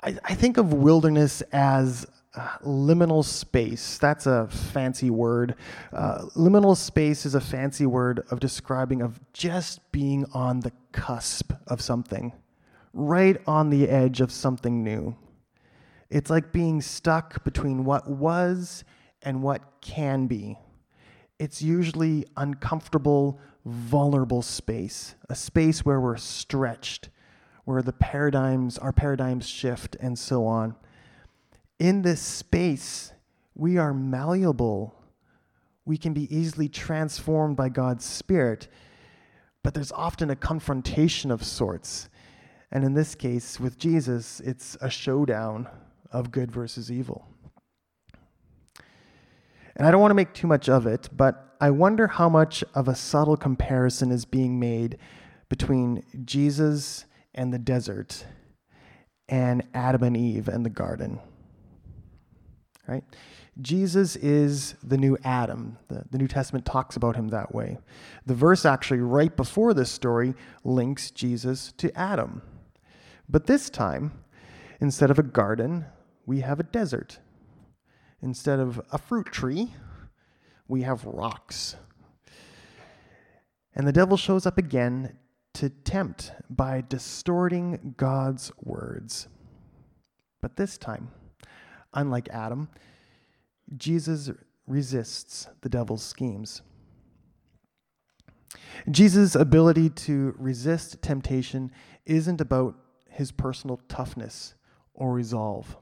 I, 0.04 0.17
I 0.24 0.34
think 0.34 0.58
of 0.58 0.74
wilderness 0.74 1.41
as 1.52 2.08
uh, 2.34 2.58
liminal 2.63 3.24
space. 3.24 4.00
That's 4.00 4.26
a 4.26 4.48
fancy 4.48 5.10
word. 5.10 5.56
Uh, 5.94 6.24
liminal 6.36 6.76
space 6.76 7.26
is 7.26 7.36
a 7.36 7.41
fancy 7.41 7.86
word 7.86 8.26
of 8.32 8.39
describing 8.39 9.02
of 9.02 9.20
just 9.34 9.91
being 9.91 10.26
on 10.34 10.62
the 10.62 10.72
cusp 10.91 11.54
of 11.67 11.82
something, 11.82 12.34
right 12.94 13.39
on 13.46 13.70
the 13.70 13.89
edge 13.89 14.22
of 14.22 14.32
something 14.32 14.84
new. 14.84 15.15
It's 16.12 16.30
like 16.30 16.52
being 16.52 16.82
stuck 16.82 17.41
between 17.45 17.86
what 17.86 18.10
was 18.10 18.84
and 19.21 19.41
what 19.41 19.62
can 19.80 20.28
be. 20.28 20.58
It's 21.39 21.62
usually 21.62 22.26
uncomfortable, 22.36 23.39
vulnerable 23.65 24.41
space, 24.41 25.15
a 25.30 25.36
space 25.36 25.86
where 25.86 26.02
we're 26.02 26.17
stretched, 26.17 27.08
where 27.63 27.82
the 27.82 27.93
paradigms, 27.93 28.78
our 28.78 28.91
paradigms 28.91 29.47
shift, 29.47 29.95
and 30.02 30.19
so 30.19 30.45
on. 30.45 30.76
In 31.80 32.02
this 32.02 32.19
space, 32.19 33.13
we 33.56 33.78
are 33.78 33.93
malleable. 33.93 34.93
We 35.86 35.97
can 35.97 36.13
be 36.13 36.36
easily 36.36 36.67
transformed 36.67 37.56
by 37.56 37.69
God's 37.69 38.04
Spirit, 38.04 38.67
but 39.63 39.74
there's 39.74 39.93
often 39.93 40.30
a 40.30 40.36
confrontation 40.36 41.32
of 41.32 41.41
sorts. 41.41 42.10
And 42.69 42.84
in 42.84 42.95
this 42.95 43.15
case, 43.15 43.62
with 43.62 43.78
Jesus, 43.78 44.41
it's 44.41 44.76
a 44.82 44.89
showdown 44.89 45.69
of 46.12 46.32
good 46.32 46.52
versus 46.52 46.91
evil. 46.91 47.28
And 49.76 49.88
I 49.88 49.91
don't 49.91 50.02
want 50.02 50.12
to 50.12 50.15
make 50.15 50.34
too 50.34 50.47
much 50.47 50.69
of 50.69 50.86
it, 50.86 51.10
but 51.12 51.56
I 51.62 51.69
wonder 51.69 52.08
how 52.08 52.28
much 52.28 52.63
of 52.74 52.88
a 52.88 52.95
subtle 52.95 53.38
comparison 53.38 54.12
is 54.12 54.26
being 54.26 54.60
made 54.60 54.97
between 55.50 56.04
Jesus 56.26 57.06
and 57.34 57.54
the 57.54 57.60
desert 57.60 58.26
and 59.30 59.63
Adam 59.74 60.04
and 60.04 60.17
Eve 60.17 60.47
and 60.47 60.65
the 60.65 60.69
garden. 60.69 61.19
Right? 62.88 63.04
Jesus 63.60 64.15
is 64.15 64.76
the 64.84 64.97
new 64.97 65.17
Adam. 65.24 65.78
The, 65.88 66.06
the 66.10 66.17
New 66.17 66.28
Testament 66.28 66.65
talks 66.65 66.95
about 66.95 67.15
him 67.15 67.30
that 67.30 67.54
way. 67.54 67.78
The 68.26 68.34
verse 68.34 68.65
actually, 68.65 69.00
right 69.00 69.36
before 69.36 69.74
this 69.74 69.91
story, 69.91 70.34
links 70.63 71.12
Jesus 71.12 71.74
to 71.78 71.97
Adam. 71.97 72.41
But 73.30 73.47
this 73.47 73.69
time, 73.69 74.24
instead 74.80 75.12
of 75.12 75.19
a 75.19 75.24
garden, 75.24 75.86
we 76.26 76.42
have 76.42 76.60
a 76.60 76.64
desert. 76.64 77.20
Instead 78.22 78.60
of 78.60 78.82
a 78.92 78.98
fruit 78.98 79.28
tree, 79.32 79.74
we 80.68 80.84
have 80.84 81.06
rocks. 81.06 81.76
And 83.74 83.88
the 83.88 83.92
devil 83.92 84.18
shows 84.18 84.46
up 84.46 84.58
again 84.58 85.18
to 85.54 85.70
tempt 85.70 86.32
by 86.50 86.84
distorting 86.88 87.96
God's 87.98 88.52
words. 88.62 89.28
But 90.42 90.56
this 90.56 90.78
time, 90.78 91.10
unlike 91.94 92.30
Adam, 92.30 92.70
Jesus 93.78 94.30
resists 94.68 95.48
the 95.62 95.70
devil's 95.70 96.04
schemes. 96.04 96.62
Jesus' 98.90 99.36
ability 99.36 99.90
to 99.90 100.34
resist 100.38 101.02
temptation 101.02 101.72
isn't 102.06 102.42
about 102.42 102.76
his 103.10 103.32
personal 103.32 103.80
toughness 103.88 104.56
or 104.94 105.14
resolve. 105.14 105.78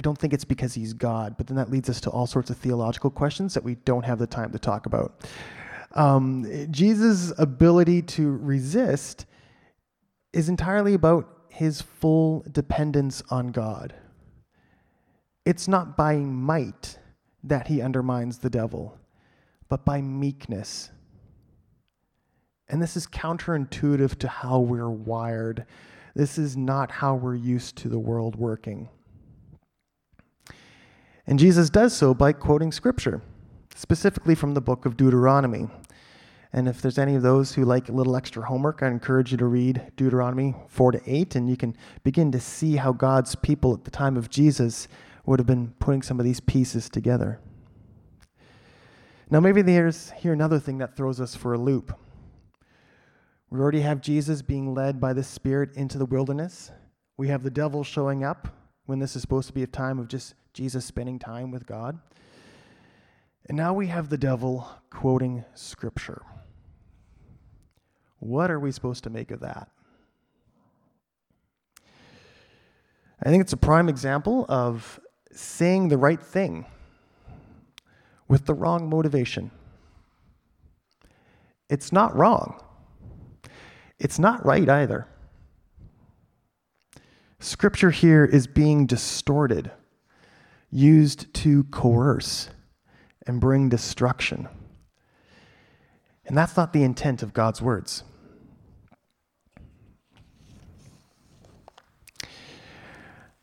I 0.00 0.02
don't 0.02 0.16
think 0.16 0.32
it's 0.32 0.46
because 0.46 0.72
he's 0.72 0.94
God, 0.94 1.34
but 1.36 1.46
then 1.46 1.58
that 1.58 1.70
leads 1.70 1.90
us 1.90 2.00
to 2.00 2.10
all 2.10 2.26
sorts 2.26 2.48
of 2.48 2.56
theological 2.56 3.10
questions 3.10 3.52
that 3.52 3.62
we 3.62 3.74
don't 3.74 4.06
have 4.06 4.18
the 4.18 4.26
time 4.26 4.50
to 4.52 4.58
talk 4.58 4.86
about. 4.86 5.28
Um, 5.92 6.46
Jesus' 6.70 7.34
ability 7.36 8.00
to 8.16 8.30
resist 8.30 9.26
is 10.32 10.48
entirely 10.48 10.94
about 10.94 11.28
his 11.50 11.82
full 11.82 12.46
dependence 12.50 13.22
on 13.28 13.48
God. 13.48 13.92
It's 15.44 15.68
not 15.68 15.98
by 15.98 16.16
might 16.16 16.98
that 17.44 17.66
he 17.66 17.82
undermines 17.82 18.38
the 18.38 18.48
devil, 18.48 18.96
but 19.68 19.84
by 19.84 20.00
meekness. 20.00 20.88
And 22.70 22.80
this 22.80 22.96
is 22.96 23.06
counterintuitive 23.06 24.18
to 24.20 24.28
how 24.28 24.60
we're 24.60 24.88
wired. 24.88 25.66
This 26.14 26.38
is 26.38 26.56
not 26.56 26.90
how 26.90 27.16
we're 27.16 27.34
used 27.34 27.76
to 27.76 27.90
the 27.90 27.98
world 27.98 28.36
working. 28.36 28.88
And 31.30 31.38
Jesus 31.38 31.70
does 31.70 31.96
so 31.96 32.12
by 32.12 32.32
quoting 32.32 32.72
scripture, 32.72 33.22
specifically 33.76 34.34
from 34.34 34.52
the 34.52 34.60
book 34.60 34.84
of 34.84 34.96
Deuteronomy. 34.96 35.68
And 36.52 36.66
if 36.66 36.82
there's 36.82 36.98
any 36.98 37.14
of 37.14 37.22
those 37.22 37.54
who 37.54 37.64
like 37.64 37.88
a 37.88 37.92
little 37.92 38.16
extra 38.16 38.44
homework, 38.44 38.82
I 38.82 38.88
encourage 38.88 39.30
you 39.30 39.38
to 39.38 39.46
read 39.46 39.92
Deuteronomy 39.94 40.56
4 40.66 40.90
to 40.90 41.00
8, 41.06 41.36
and 41.36 41.48
you 41.48 41.56
can 41.56 41.76
begin 42.02 42.32
to 42.32 42.40
see 42.40 42.74
how 42.74 42.90
God's 42.90 43.36
people 43.36 43.72
at 43.72 43.84
the 43.84 43.92
time 43.92 44.16
of 44.16 44.28
Jesus 44.28 44.88
would 45.24 45.38
have 45.38 45.46
been 45.46 45.72
putting 45.78 46.02
some 46.02 46.18
of 46.18 46.24
these 46.24 46.40
pieces 46.40 46.88
together. 46.88 47.38
Now, 49.30 49.38
maybe 49.38 49.62
there's 49.62 50.10
here 50.10 50.32
another 50.32 50.58
thing 50.58 50.78
that 50.78 50.96
throws 50.96 51.20
us 51.20 51.36
for 51.36 51.52
a 51.52 51.58
loop. 51.58 51.96
We 53.50 53.60
already 53.60 53.82
have 53.82 54.00
Jesus 54.00 54.42
being 54.42 54.74
led 54.74 55.00
by 55.00 55.12
the 55.12 55.22
Spirit 55.22 55.76
into 55.76 55.96
the 55.96 56.06
wilderness. 56.06 56.72
We 57.16 57.28
have 57.28 57.44
the 57.44 57.50
devil 57.50 57.84
showing 57.84 58.24
up 58.24 58.48
when 58.90 58.98
this 58.98 59.14
is 59.14 59.22
supposed 59.22 59.46
to 59.46 59.54
be 59.54 59.62
a 59.62 59.68
time 59.68 60.00
of 60.00 60.08
just 60.08 60.34
Jesus 60.52 60.84
spending 60.84 61.20
time 61.20 61.52
with 61.52 61.64
God. 61.64 62.00
And 63.46 63.56
now 63.56 63.72
we 63.72 63.86
have 63.86 64.08
the 64.08 64.18
devil 64.18 64.68
quoting 64.90 65.44
scripture. 65.54 66.22
What 68.18 68.50
are 68.50 68.58
we 68.58 68.72
supposed 68.72 69.04
to 69.04 69.10
make 69.10 69.30
of 69.30 69.38
that? 69.38 69.68
I 73.22 73.28
think 73.28 73.42
it's 73.42 73.52
a 73.52 73.56
prime 73.56 73.88
example 73.88 74.44
of 74.48 74.98
saying 75.30 75.86
the 75.86 75.96
right 75.96 76.20
thing 76.20 76.66
with 78.26 78.46
the 78.46 78.54
wrong 78.54 78.90
motivation. 78.90 79.52
It's 81.68 81.92
not 81.92 82.16
wrong. 82.16 82.60
It's 84.00 84.18
not 84.18 84.44
right 84.44 84.68
either. 84.68 85.06
Scripture 87.42 87.90
here 87.90 88.26
is 88.26 88.46
being 88.46 88.84
distorted, 88.84 89.70
used 90.70 91.32
to 91.32 91.64
coerce 91.64 92.50
and 93.26 93.40
bring 93.40 93.70
destruction. 93.70 94.46
And 96.26 96.36
that's 96.36 96.54
not 96.54 96.74
the 96.74 96.82
intent 96.82 97.22
of 97.22 97.32
God's 97.32 97.62
words. 97.62 98.04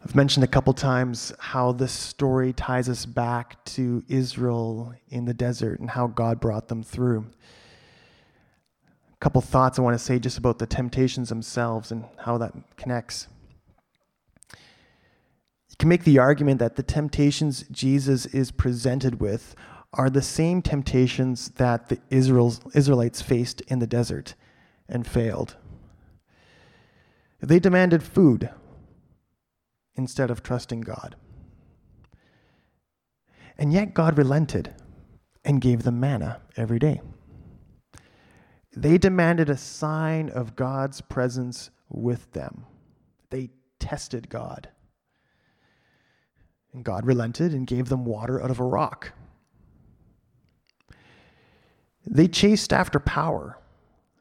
I've 0.04 0.16
mentioned 0.16 0.44
a 0.44 0.48
couple 0.48 0.74
times 0.74 1.34
how 1.40 1.72
this 1.72 1.92
story 1.92 2.54
ties 2.54 2.88
us 2.88 3.06
back 3.08 3.66
to 3.66 4.04
Israel 4.08 4.94
in 5.10 5.26
the 5.26 5.34
desert 5.34 5.80
and 5.80 5.90
how 5.90 6.06
God 6.06 6.40
brought 6.40 6.68
them 6.68 6.84
through. 6.84 7.26
A 9.12 9.18
couple 9.20 9.42
thoughts 9.42 9.80
I 9.80 9.82
want 9.82 9.96
to 9.98 10.04
say 10.04 10.20
just 10.20 10.38
about 10.38 10.60
the 10.60 10.68
temptations 10.68 11.30
themselves 11.30 11.92
and 11.92 12.06
how 12.20 12.38
that 12.38 12.54
connects. 12.78 13.28
Can 15.80 15.90
make 15.90 16.04
the 16.04 16.18
argument 16.18 16.60
that 16.60 16.76
the 16.76 16.84
temptations 16.84 17.66
Jesus 17.72 18.26
is 18.28 18.52
presented 18.52 19.22
with 19.22 19.56
are 19.94 20.10
the 20.10 20.22
same 20.22 20.62
temptations 20.62 21.50
that 21.52 21.90
the 21.90 22.00
Israelites 22.10 23.22
faced 23.22 23.62
in 23.62 23.80
the 23.80 23.88
desert 23.88 24.36
and 24.90 25.06
failed. 25.06 25.56
They 27.40 27.60
demanded 27.60 28.04
food 28.04 28.50
instead 29.96 30.32
of 30.32 30.44
trusting 30.44 30.82
God. 30.82 31.16
And 33.58 33.74
yet 33.74 33.94
God 33.94 34.18
relented 34.18 34.74
and 35.44 35.62
gave 35.62 35.84
them 35.84 36.00
manna 36.00 36.42
every 36.56 36.80
day. 36.80 37.02
They 38.76 38.98
demanded 38.98 39.50
a 39.50 39.58
sign 39.58 40.30
of 40.30 40.56
God's 40.56 41.02
presence 41.02 41.72
with 41.90 42.32
them. 42.34 42.66
They 43.30 43.50
tested 43.80 44.30
God. 44.30 44.70
And 46.78 46.86
God 46.86 47.06
relented 47.06 47.54
and 47.54 47.66
gave 47.66 47.90
them 47.90 48.06
water 48.06 48.42
out 48.42 48.52
of 48.52 48.60
a 48.60 48.64
rock. 48.64 49.12
They 52.06 52.28
chased 52.28 52.72
after 52.72 53.00
power 53.00 53.58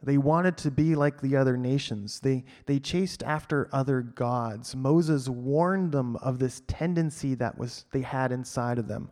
they 0.07 0.19
wanted 0.19 0.57
to 0.59 0.71
be 0.71 0.95
like 0.95 1.21
the 1.21 1.37
other 1.37 1.57
nations. 1.57 2.21
They, 2.21 2.45
they 2.67 2.79
chased 2.79 3.25
after 3.25 3.69
other 3.73 4.03
gods. 4.03 4.77
Moses 4.77 5.29
warned 5.29 5.91
them 5.91 6.15
of 6.17 6.39
this 6.39 6.63
tendency 6.69 7.35
that 7.35 7.59
was 7.59 7.87
they 7.91 8.03
had 8.03 8.31
inside 8.31 8.79
of 8.79 8.87
them. 8.87 9.11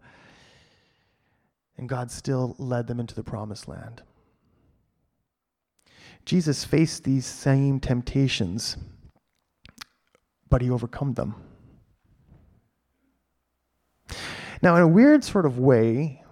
And 1.76 1.88
God 1.88 2.12
still 2.12 2.54
led 2.58 2.86
them 2.86 3.00
into 3.00 3.16
the 3.16 3.24
promised 3.24 3.66
land. 3.66 4.02
Jesus 6.24 6.64
faced 6.64 7.02
these 7.02 7.26
same 7.26 7.80
temptations, 7.80 8.76
but 10.48 10.62
he 10.62 10.70
overcome 10.70 11.14
them. 11.14 11.34
Now, 14.64 14.74
in 14.74 14.82
a 14.82 14.88
weird 14.88 15.22
sort 15.22 15.46
of 15.46 15.58
way, 15.58 16.24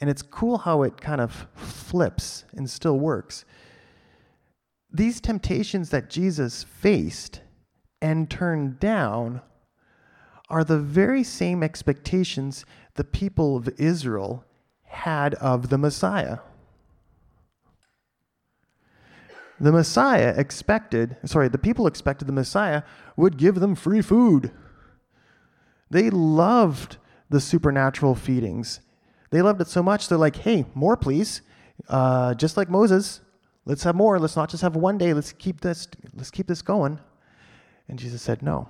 and 0.00 0.10
it's 0.10 0.22
cool 0.22 0.58
how 0.58 0.82
it 0.82 1.00
kind 1.00 1.20
of 1.20 1.46
flips 1.54 2.44
and 2.56 2.68
still 2.68 2.98
works 2.98 3.44
these 4.94 5.20
temptations 5.20 5.90
that 5.90 6.08
Jesus 6.08 6.62
faced 6.62 7.40
and 8.00 8.30
turned 8.30 8.78
down 8.78 9.42
are 10.48 10.62
the 10.62 10.78
very 10.78 11.24
same 11.24 11.64
expectations 11.64 12.64
the 12.94 13.02
people 13.02 13.56
of 13.56 13.68
Israel 13.76 14.44
had 14.84 15.34
of 15.34 15.68
the 15.68 15.78
Messiah. 15.78 16.38
The 19.58 19.72
Messiah 19.72 20.32
expected, 20.36 21.16
sorry, 21.24 21.48
the 21.48 21.58
people 21.58 21.88
expected 21.88 22.26
the 22.26 22.32
Messiah 22.32 22.82
would 23.16 23.36
give 23.36 23.56
them 23.56 23.74
free 23.74 24.02
food. 24.02 24.52
They 25.90 26.08
loved 26.08 26.98
the 27.30 27.40
supernatural 27.40 28.14
feedings. 28.14 28.80
They 29.30 29.42
loved 29.42 29.60
it 29.60 29.68
so 29.68 29.82
much, 29.82 30.08
they're 30.08 30.18
like, 30.18 30.36
hey, 30.36 30.66
more, 30.74 30.96
please. 30.96 31.42
Uh, 31.88 32.34
just 32.34 32.56
like 32.56 32.70
Moses, 32.70 33.20
Let's 33.66 33.84
have 33.84 33.94
more. 33.94 34.18
Let's 34.18 34.36
not 34.36 34.50
just 34.50 34.62
have 34.62 34.76
one 34.76 34.98
day. 34.98 35.14
Let's 35.14 35.32
keep 35.32 35.60
this, 35.60 35.88
let's 36.14 36.30
keep 36.30 36.46
this 36.46 36.62
going. 36.62 36.98
And 37.88 37.98
Jesus 37.98 38.22
said, 38.22 38.42
No. 38.42 38.68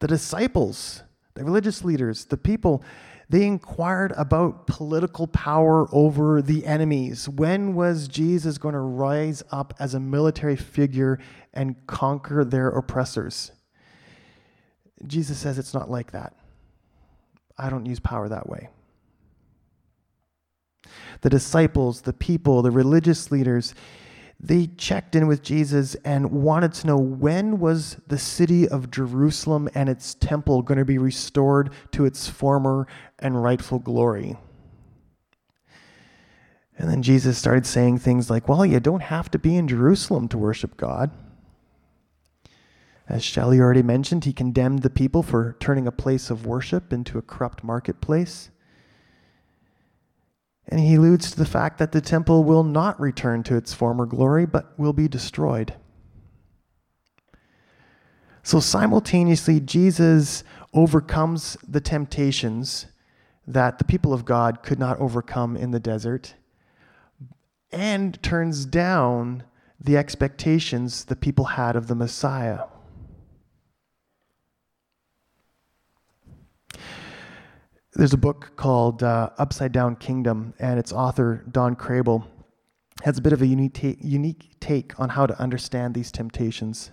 The 0.00 0.08
disciples, 0.08 1.02
the 1.34 1.44
religious 1.44 1.84
leaders, 1.84 2.26
the 2.26 2.36
people, 2.36 2.84
they 3.30 3.46
inquired 3.46 4.12
about 4.16 4.66
political 4.66 5.26
power 5.26 5.88
over 5.92 6.42
the 6.42 6.66
enemies. 6.66 7.28
When 7.28 7.74
was 7.74 8.06
Jesus 8.06 8.58
going 8.58 8.74
to 8.74 8.80
rise 8.80 9.42
up 9.50 9.72
as 9.78 9.94
a 9.94 10.00
military 10.00 10.56
figure 10.56 11.18
and 11.54 11.86
conquer 11.86 12.44
their 12.44 12.68
oppressors? 12.68 13.52
Jesus 15.06 15.38
says 15.38 15.58
it's 15.58 15.74
not 15.74 15.90
like 15.90 16.12
that. 16.12 16.34
I 17.56 17.70
don't 17.70 17.86
use 17.86 18.00
power 18.00 18.28
that 18.28 18.48
way 18.48 18.68
the 21.20 21.30
disciples, 21.30 22.02
the 22.02 22.12
people, 22.12 22.60
the 22.60 22.70
religious 22.70 23.30
leaders, 23.30 23.74
they 24.38 24.66
checked 24.66 25.14
in 25.14 25.26
with 25.26 25.42
Jesus 25.42 25.94
and 26.04 26.30
wanted 26.30 26.74
to 26.74 26.86
know 26.86 26.98
when 26.98 27.58
was 27.58 27.96
the 28.06 28.18
city 28.18 28.68
of 28.68 28.90
Jerusalem 28.90 29.68
and 29.74 29.88
its 29.88 30.12
temple 30.14 30.60
going 30.60 30.78
to 30.78 30.84
be 30.84 30.98
restored 30.98 31.70
to 31.92 32.04
its 32.04 32.28
former 32.28 32.86
and 33.18 33.42
rightful 33.42 33.78
glory. 33.78 34.36
And 36.76 36.90
then 36.90 37.02
Jesus 37.02 37.38
started 37.38 37.64
saying 37.64 37.98
things 37.98 38.28
like, 38.28 38.46
Well, 38.46 38.66
you 38.66 38.80
don't 38.80 39.04
have 39.04 39.30
to 39.30 39.38
be 39.38 39.56
in 39.56 39.66
Jerusalem 39.66 40.28
to 40.28 40.36
worship 40.36 40.76
God. 40.76 41.10
As 43.08 43.22
Shelley 43.22 43.60
already 43.60 43.82
mentioned, 43.82 44.24
he 44.24 44.32
condemned 44.32 44.80
the 44.82 44.90
people 44.90 45.22
for 45.22 45.56
turning 45.60 45.86
a 45.86 45.92
place 45.92 46.30
of 46.30 46.46
worship 46.46 46.92
into 46.92 47.18
a 47.18 47.22
corrupt 47.22 47.62
marketplace. 47.62 48.50
And 50.66 50.80
he 50.80 50.94
alludes 50.94 51.30
to 51.30 51.36
the 51.36 51.44
fact 51.44 51.78
that 51.78 51.92
the 51.92 52.00
temple 52.00 52.44
will 52.44 52.64
not 52.64 52.98
return 52.98 53.42
to 53.44 53.56
its 53.56 53.74
former 53.74 54.06
glory, 54.06 54.46
but 54.46 54.78
will 54.78 54.94
be 54.94 55.08
destroyed. 55.08 55.74
So 58.42 58.60
simultaneously, 58.60 59.60
Jesus 59.60 60.42
overcomes 60.72 61.56
the 61.66 61.80
temptations 61.80 62.86
that 63.46 63.78
the 63.78 63.84
people 63.84 64.14
of 64.14 64.24
God 64.24 64.62
could 64.62 64.78
not 64.78 64.98
overcome 64.98 65.56
in 65.56 65.70
the 65.70 65.80
desert 65.80 66.34
and 67.70 68.22
turns 68.22 68.64
down 68.64 69.44
the 69.78 69.96
expectations 69.96 71.04
the 71.04 71.16
people 71.16 71.44
had 71.44 71.76
of 71.76 71.88
the 71.88 71.94
Messiah. 71.94 72.60
There's 77.96 78.12
a 78.12 78.18
book 78.18 78.56
called 78.56 79.04
uh, 79.04 79.30
Upside 79.38 79.70
Down 79.70 79.94
Kingdom, 79.94 80.52
and 80.58 80.80
its 80.80 80.92
author, 80.92 81.44
Don 81.52 81.76
Kraybill, 81.76 82.26
has 83.04 83.18
a 83.18 83.22
bit 83.22 83.32
of 83.32 83.40
a 83.40 83.46
unique, 83.46 83.74
ta- 83.74 84.00
unique 84.00 84.56
take 84.58 84.98
on 84.98 85.10
how 85.10 85.26
to 85.26 85.40
understand 85.40 85.94
these 85.94 86.10
temptations. 86.10 86.90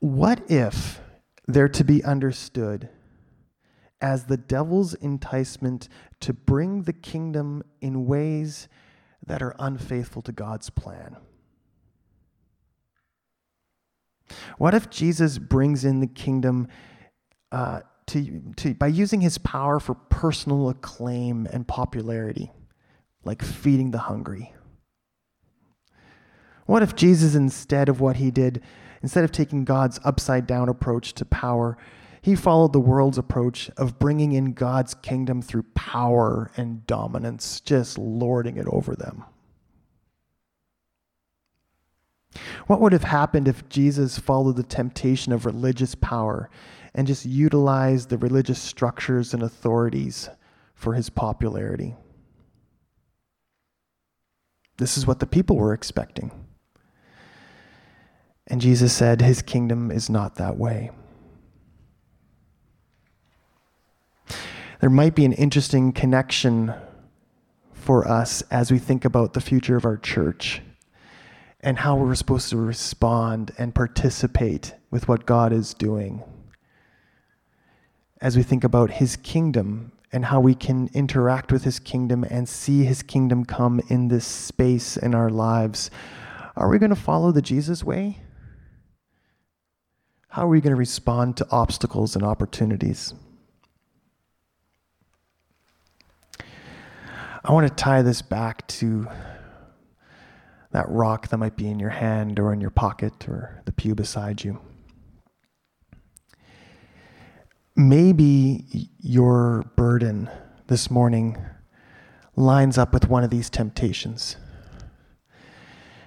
What 0.00 0.42
if 0.50 1.00
they're 1.46 1.70
to 1.70 1.82
be 1.84 2.04
understood 2.04 2.90
as 4.02 4.26
the 4.26 4.36
devil's 4.36 4.92
enticement 4.94 5.88
to 6.20 6.34
bring 6.34 6.82
the 6.82 6.92
kingdom 6.92 7.62
in 7.80 8.04
ways 8.04 8.68
that 9.26 9.42
are 9.42 9.56
unfaithful 9.58 10.20
to 10.22 10.32
God's 10.32 10.68
plan? 10.68 11.16
What 14.58 14.74
if 14.74 14.90
Jesus 14.90 15.38
brings 15.38 15.86
in 15.86 16.00
the 16.00 16.06
kingdom 16.06 16.68
uh, 17.50 17.80
to, 18.08 18.42
to, 18.56 18.74
by 18.74 18.88
using 18.88 19.20
his 19.20 19.38
power 19.38 19.80
for 19.80 19.94
personal 19.94 20.68
acclaim 20.68 21.46
and 21.52 21.66
popularity, 21.66 22.50
like 23.24 23.42
feeding 23.42 23.90
the 23.90 23.98
hungry? 23.98 24.52
What 26.66 26.82
if 26.82 26.94
Jesus, 26.94 27.34
instead 27.34 27.88
of 27.88 28.00
what 28.00 28.16
he 28.16 28.30
did, 28.30 28.62
instead 29.02 29.24
of 29.24 29.32
taking 29.32 29.64
God's 29.64 29.98
upside 30.04 30.46
down 30.46 30.68
approach 30.68 31.14
to 31.14 31.24
power, 31.24 31.78
he 32.20 32.34
followed 32.34 32.72
the 32.72 32.80
world's 32.80 33.16
approach 33.16 33.70
of 33.76 33.98
bringing 33.98 34.32
in 34.32 34.52
God's 34.52 34.94
kingdom 34.94 35.40
through 35.40 35.62
power 35.74 36.50
and 36.56 36.86
dominance, 36.86 37.60
just 37.60 37.96
lording 37.96 38.56
it 38.56 38.66
over 38.66 38.94
them? 38.94 39.24
What 42.66 42.80
would 42.80 42.92
have 42.92 43.04
happened 43.04 43.48
if 43.48 43.68
Jesus 43.68 44.18
followed 44.18 44.56
the 44.56 44.62
temptation 44.62 45.32
of 45.32 45.46
religious 45.46 45.94
power 45.94 46.50
and 46.98 47.06
just 47.06 47.24
utilize 47.24 48.06
the 48.06 48.18
religious 48.18 48.60
structures 48.60 49.32
and 49.32 49.40
authorities 49.40 50.30
for 50.74 50.94
his 50.94 51.08
popularity. 51.08 51.94
This 54.78 54.98
is 54.98 55.06
what 55.06 55.20
the 55.20 55.26
people 55.26 55.54
were 55.54 55.72
expecting. 55.72 56.32
And 58.48 58.60
Jesus 58.60 58.92
said, 58.92 59.22
His 59.22 59.42
kingdom 59.42 59.92
is 59.92 60.10
not 60.10 60.34
that 60.36 60.56
way. 60.56 60.90
There 64.80 64.90
might 64.90 65.14
be 65.14 65.24
an 65.24 65.34
interesting 65.34 65.92
connection 65.92 66.74
for 67.70 68.08
us 68.08 68.42
as 68.50 68.72
we 68.72 68.80
think 68.80 69.04
about 69.04 69.34
the 69.34 69.40
future 69.40 69.76
of 69.76 69.84
our 69.84 69.98
church 69.98 70.62
and 71.60 71.78
how 71.78 71.94
we're 71.94 72.16
supposed 72.16 72.50
to 72.50 72.56
respond 72.56 73.52
and 73.56 73.72
participate 73.72 74.74
with 74.90 75.06
what 75.06 75.26
God 75.26 75.52
is 75.52 75.74
doing. 75.74 76.24
As 78.20 78.36
we 78.36 78.42
think 78.42 78.64
about 78.64 78.90
His 78.90 79.16
kingdom 79.16 79.92
and 80.10 80.24
how 80.24 80.40
we 80.40 80.54
can 80.54 80.90
interact 80.92 81.52
with 81.52 81.64
His 81.64 81.78
kingdom 81.78 82.24
and 82.24 82.48
see 82.48 82.84
His 82.84 83.02
kingdom 83.02 83.44
come 83.44 83.80
in 83.88 84.08
this 84.08 84.26
space 84.26 84.96
in 84.96 85.14
our 85.14 85.30
lives, 85.30 85.90
are 86.56 86.68
we 86.68 86.78
going 86.78 86.90
to 86.90 86.96
follow 86.96 87.30
the 87.30 87.42
Jesus 87.42 87.84
way? 87.84 88.18
How 90.30 90.46
are 90.46 90.48
we 90.48 90.60
going 90.60 90.72
to 90.72 90.76
respond 90.76 91.36
to 91.36 91.46
obstacles 91.50 92.16
and 92.16 92.24
opportunities? 92.24 93.14
I 97.44 97.52
want 97.52 97.68
to 97.68 97.74
tie 97.74 98.02
this 98.02 98.20
back 98.20 98.66
to 98.68 99.06
that 100.72 100.88
rock 100.88 101.28
that 101.28 101.38
might 101.38 101.56
be 101.56 101.68
in 101.68 101.78
your 101.78 101.90
hand 101.90 102.38
or 102.38 102.52
in 102.52 102.60
your 102.60 102.70
pocket 102.70 103.28
or 103.28 103.62
the 103.64 103.72
pew 103.72 103.94
beside 103.94 104.44
you. 104.44 104.60
Maybe 107.78 108.90
your 108.98 109.62
burden 109.76 110.28
this 110.66 110.90
morning 110.90 111.38
lines 112.34 112.76
up 112.76 112.92
with 112.92 113.08
one 113.08 113.22
of 113.22 113.30
these 113.30 113.48
temptations. 113.48 114.36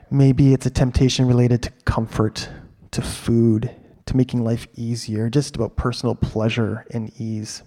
Maybe 0.10 0.54
it's 0.54 0.66
a 0.66 0.70
temptation 0.70 1.26
related 1.26 1.64
to 1.64 1.72
comfort, 1.86 2.50
to 2.92 3.02
food, 3.02 3.74
to 4.06 4.18
making 4.18 4.44
life 4.44 4.68
easier, 4.76 5.30
just 5.30 5.56
about 5.56 5.78
personal 5.78 6.14
pleasure 6.14 6.86
and 6.92 7.10
ease. 7.18 7.64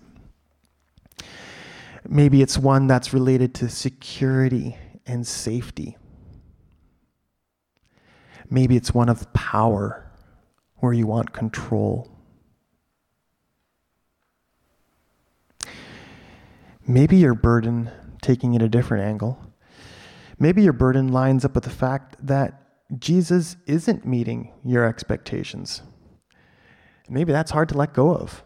Maybe 2.07 2.43
it's 2.43 2.59
one 2.59 2.87
that's 2.87 3.15
related 3.15 3.55
to 3.55 3.71
security 3.71 4.77
and 5.07 5.27
safety. 5.27 5.97
Maybe 8.51 8.77
it's 8.77 8.93
one 8.93 9.09
of 9.09 9.33
power 9.33 10.13
where 10.77 10.93
you 10.93 11.07
want 11.07 11.33
control. 11.33 12.14
Maybe 16.87 17.17
your 17.17 17.35
burden, 17.35 17.91
taking 18.21 18.55
it 18.55 18.63
a 18.63 18.69
different 18.69 19.05
angle, 19.05 19.39
maybe 20.39 20.63
your 20.63 20.73
burden 20.73 21.09
lines 21.09 21.45
up 21.45 21.55
with 21.55 21.65
the 21.65 21.71
fact 21.71 22.17
that 22.27 22.61
Jesus 22.99 23.57
isn't 23.67 24.05
meeting 24.07 24.53
your 24.65 24.85
expectations. 24.85 25.83
Maybe 27.09 27.33
that's 27.33 27.51
hard 27.51 27.69
to 27.71 27.79
let 27.79 27.95
go 27.95 28.15
of. 28.15 28.43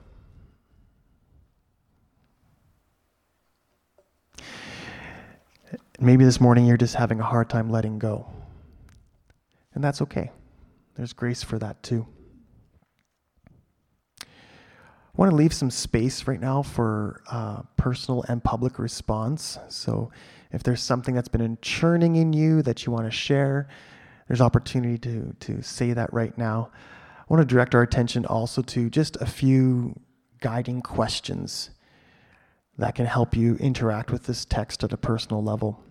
Maybe 6.01 6.24
this 6.24 6.40
morning 6.40 6.64
you're 6.64 6.77
just 6.77 6.94
having 6.94 7.18
a 7.18 7.24
hard 7.24 7.51
time 7.51 7.70
letting 7.70 7.98
go. 7.98 8.31
And 9.74 9.83
that's 9.83 10.01
okay. 10.03 10.31
There's 10.94 11.12
grace 11.12 11.42
for 11.42 11.59
that 11.59 11.83
too. 11.83 12.07
I 14.22 14.27
want 15.18 15.31
to 15.31 15.37
leave 15.37 15.52
some 15.52 15.70
space 15.70 16.28
right 16.28 16.40
now 16.40 16.62
for 16.62 17.22
uh, 17.28 17.62
personal 17.76 18.24
and 18.28 18.42
public 18.42 18.78
response. 18.78 19.59
So 19.68 20.12
if 20.52 20.62
there's 20.62 20.81
something 20.81 21.12
that's 21.12 21.28
been 21.28 21.59
churning 21.61 22.14
in 22.14 22.33
you 22.33 22.62
that 22.62 22.87
you 22.87 22.92
want 22.92 23.07
to 23.07 23.11
share, 23.11 23.68
there's 24.28 24.40
opportunity 24.40 24.96
to, 24.98 25.35
to 25.40 25.61
say 25.61 25.92
that 25.92 26.12
right 26.12 26.38
now. 26.38 26.70
I 27.18 27.24
want 27.35 27.46
to 27.46 27.52
direct 27.52 27.74
our 27.74 27.83
attention 27.83 28.26
also 28.26 28.62
to 28.62 28.88
just 28.88 29.16
a 29.16 29.26
few 29.26 29.98
guiding 30.40 30.83
questions 30.83 31.70
that 32.78 32.94
can 32.94 33.07
help 33.07 33.37
you 33.37 33.57
interact 33.57 34.12
with 34.12 34.24
this 34.24 34.44
text 34.44 34.85
at 34.85 34.92
a 34.92 34.96
personal 34.96 35.42
level. 35.42 35.83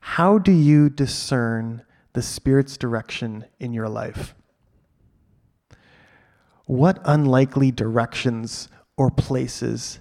How 0.00 0.38
do 0.38 0.52
you 0.52 0.88
discern 0.88 1.82
the 2.12 2.22
Spirit's 2.22 2.76
direction 2.76 3.46
in 3.58 3.72
your 3.72 3.88
life? 3.88 4.36
What 6.70 7.00
unlikely 7.04 7.72
directions 7.72 8.68
or 8.96 9.10
places 9.10 9.98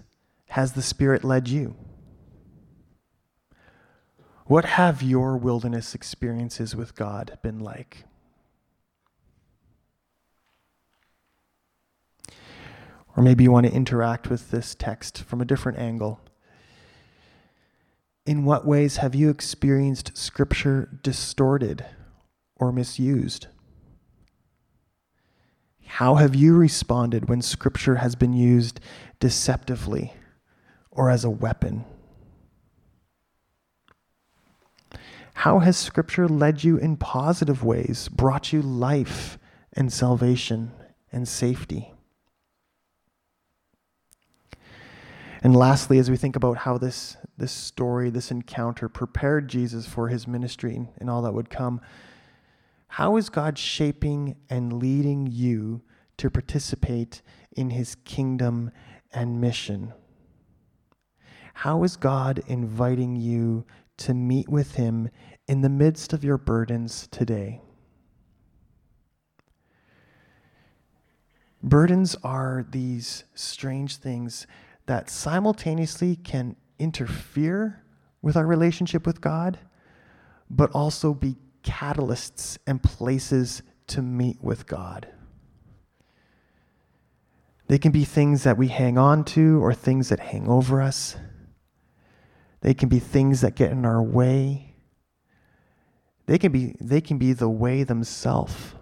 has 0.50 0.74
the 0.74 0.84
Spirit 0.84 1.24
led 1.24 1.48
you? 1.48 1.76
What 4.46 4.66
have 4.66 5.02
your 5.02 5.36
wilderness 5.36 5.96
experiences 5.96 6.76
with 6.76 6.94
God 6.94 7.40
been 7.42 7.58
like? 7.58 8.04
Or 13.18 13.24
maybe 13.24 13.46
you 13.46 13.52
want 13.52 13.66
to 13.66 13.74
interact 13.74 14.30
with 14.30 14.52
this 14.52 14.76
text 14.76 15.24
from 15.24 15.42
a 15.42 15.46
different 15.46 15.80
angle 15.80 16.22
in 18.28 18.46
what 18.46 18.68
ways 18.68 18.98
have 18.98 19.16
you 19.16 19.32
experienced 19.32 20.16
Scripture 20.16 21.00
distorted 21.02 21.84
or 22.58 22.72
misused? 22.72 23.48
How 25.93 26.15
have 26.15 26.36
you 26.36 26.56
responded 26.56 27.28
when 27.28 27.41
Scripture 27.41 27.95
has 27.95 28.15
been 28.15 28.32
used 28.32 28.80
deceptively 29.19 30.13
or 30.91 31.10
as 31.10 31.25
a 31.25 31.30
weapon? 31.30 31.84
How 35.34 35.60
has 35.60 35.78
Scripture 35.78 36.28
led 36.28 36.63
you 36.63 36.78
in 36.78 36.95
positive 36.95 37.63
ways, 37.63 38.08
brought 38.08 38.54
you 38.54 38.62
life 38.62 39.39
and 39.73 39.91
salvation 39.91 40.71
and 41.12 41.28
safety? 41.28 41.91
And 45.41 45.56
lastly, 45.56 45.97
as 45.97 46.10
we 46.10 46.17
think 46.17 46.36
about 46.36 46.60
how 46.60 46.78
this, 46.78 47.17
this 47.38 47.52
story, 47.52 48.10
this 48.10 48.30
encounter 48.30 48.88
prepared 48.89 49.47
Jesus 49.47 49.88
for 49.88 50.08
his 50.08 50.28
ministry 50.28 50.88
and 50.97 51.10
all 51.10 51.23
that 51.23 51.34
would 51.34 51.49
come, 51.49 51.82
how 52.89 53.17
is 53.17 53.30
God 53.30 53.58
shaping 53.58 54.36
and 54.49 54.73
leading 54.73 55.28
you 55.28 55.84
to 56.17 56.30
participate 56.30 57.21
in 57.56 57.69
his 57.69 57.95
kingdom 58.04 58.71
and 59.13 59.39
mission? 59.39 59.93
How 61.54 61.84
is 61.84 61.95
God 61.95 62.41
inviting 62.47 63.15
you 63.15 63.65
to 63.97 64.13
meet 64.15 64.49
with 64.49 64.75
him 64.75 65.10
in 65.47 65.62
the 65.62 65.69
midst 65.69 66.13
of 66.13 66.23
your 66.23 66.38
burdens 66.38 67.08
today? 67.12 67.62
Burdens 71.62 72.15
are 72.23 72.65
these 72.71 73.23
strange 73.36 73.97
things 73.97 74.47
that 74.88 75.12
simultaneously 75.12 76.15
can 76.15 76.56
interfere 76.80 77.84
with 78.23 78.36
our 78.36 78.47
relationship 78.47 79.06
with 79.06 79.21
God, 79.21 79.60
but 80.49 80.71
also 80.71 81.13
be 81.13 81.36
catalysts 81.63 82.58
and 82.65 82.82
places 82.82 83.62
to 83.88 84.02
meet 84.02 84.41
with 84.41 84.67
God. 84.67 85.08
They 87.67 87.78
can 87.78 87.91
be 87.91 88.04
things 88.04 88.43
that 88.43 88.58
we 88.58 88.67
hang 88.67 88.98
on 88.98 89.24
to 89.26 89.63
or 89.63 89.74
things 89.74 90.10
that 90.10 90.19
hang 90.19 90.48
over 90.48 90.82
us. 90.82 91.15
They 92.62 92.74
can 92.74 92.89
be 92.89 93.00
things 93.00 93.41
that 93.41 93.56
get 93.56 93.72
in 93.72 93.86
our 93.86 94.02
way. 94.02 94.76
They 96.26 96.38
can 96.38 96.52
be, 96.52 96.76
they 96.80 97.02
can 97.02 97.17
be 97.17 97.34
the 97.34 97.50
way 97.50 97.84
themselves. 97.84 98.74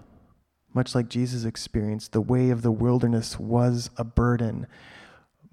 Much 0.73 0.95
like 0.95 1.09
Jesus 1.09 1.43
experienced, 1.43 2.11
the 2.11 2.21
way 2.21 2.49
of 2.49 2.61
the 2.61 2.71
wilderness 2.71 3.39
was 3.39 3.89
a 3.97 4.03
burden 4.03 4.67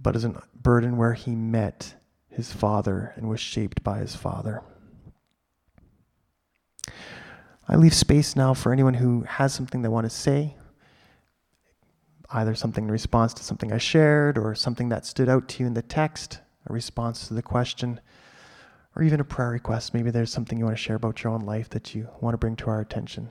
but 0.05 0.15
as 0.15 0.25
a 0.25 0.43
burden 0.55 0.97
where 0.97 1.15
he 1.15 1.35
met 1.35 1.95
his 2.29 2.53
father 2.53 3.13
and 3.17 3.29
was 3.29 3.41
shaped 3.41 3.83
by 3.83 3.99
his 3.99 4.15
father. 4.15 4.63
I 7.69 7.77
leave 7.77 7.95
space 7.95 8.37
now 8.37 8.53
for 8.53 8.73
anyone 8.73 8.95
who 8.95 9.23
has 9.23 9.55
something 9.55 9.83
they 9.83 9.89
want 9.89 10.05
to 10.05 10.11
say, 10.11 10.57
either 12.31 12.55
something 12.55 12.85
in 12.85 12.91
response 12.91 13.33
to 13.35 13.45
something 13.45 13.73
I 13.73 13.79
shared 13.79 14.37
or 14.37 14.55
something 14.55 14.91
that 14.91 15.07
stood 15.07 15.29
out 15.29 15.49
to 15.49 15.63
you 15.63 15.67
in 15.67 15.75
the 15.75 15.83
text, 15.83 16.41
a 16.67 16.73
response 16.73 17.29
to 17.29 17.35
the 17.35 17.43
question, 17.43 18.01
or 18.95 19.03
even 19.03 19.21
a 19.21 19.25
prayer 19.25 19.51
request. 19.51 19.95
Maybe 19.95 20.11
there's 20.11 20.33
something 20.33 20.59
you 20.59 20.65
want 20.65 20.77
to 20.77 20.83
share 20.83 20.97
about 20.97 21.25
your 21.25 21.33
own 21.33 21.41
life 21.41 21.71
that 21.71 21.95
you 21.95 22.09
want 22.21 22.35
to 22.35 22.39
bring 22.39 22.57
to 22.57 22.71
our 22.71 22.81
attention. 22.81 23.29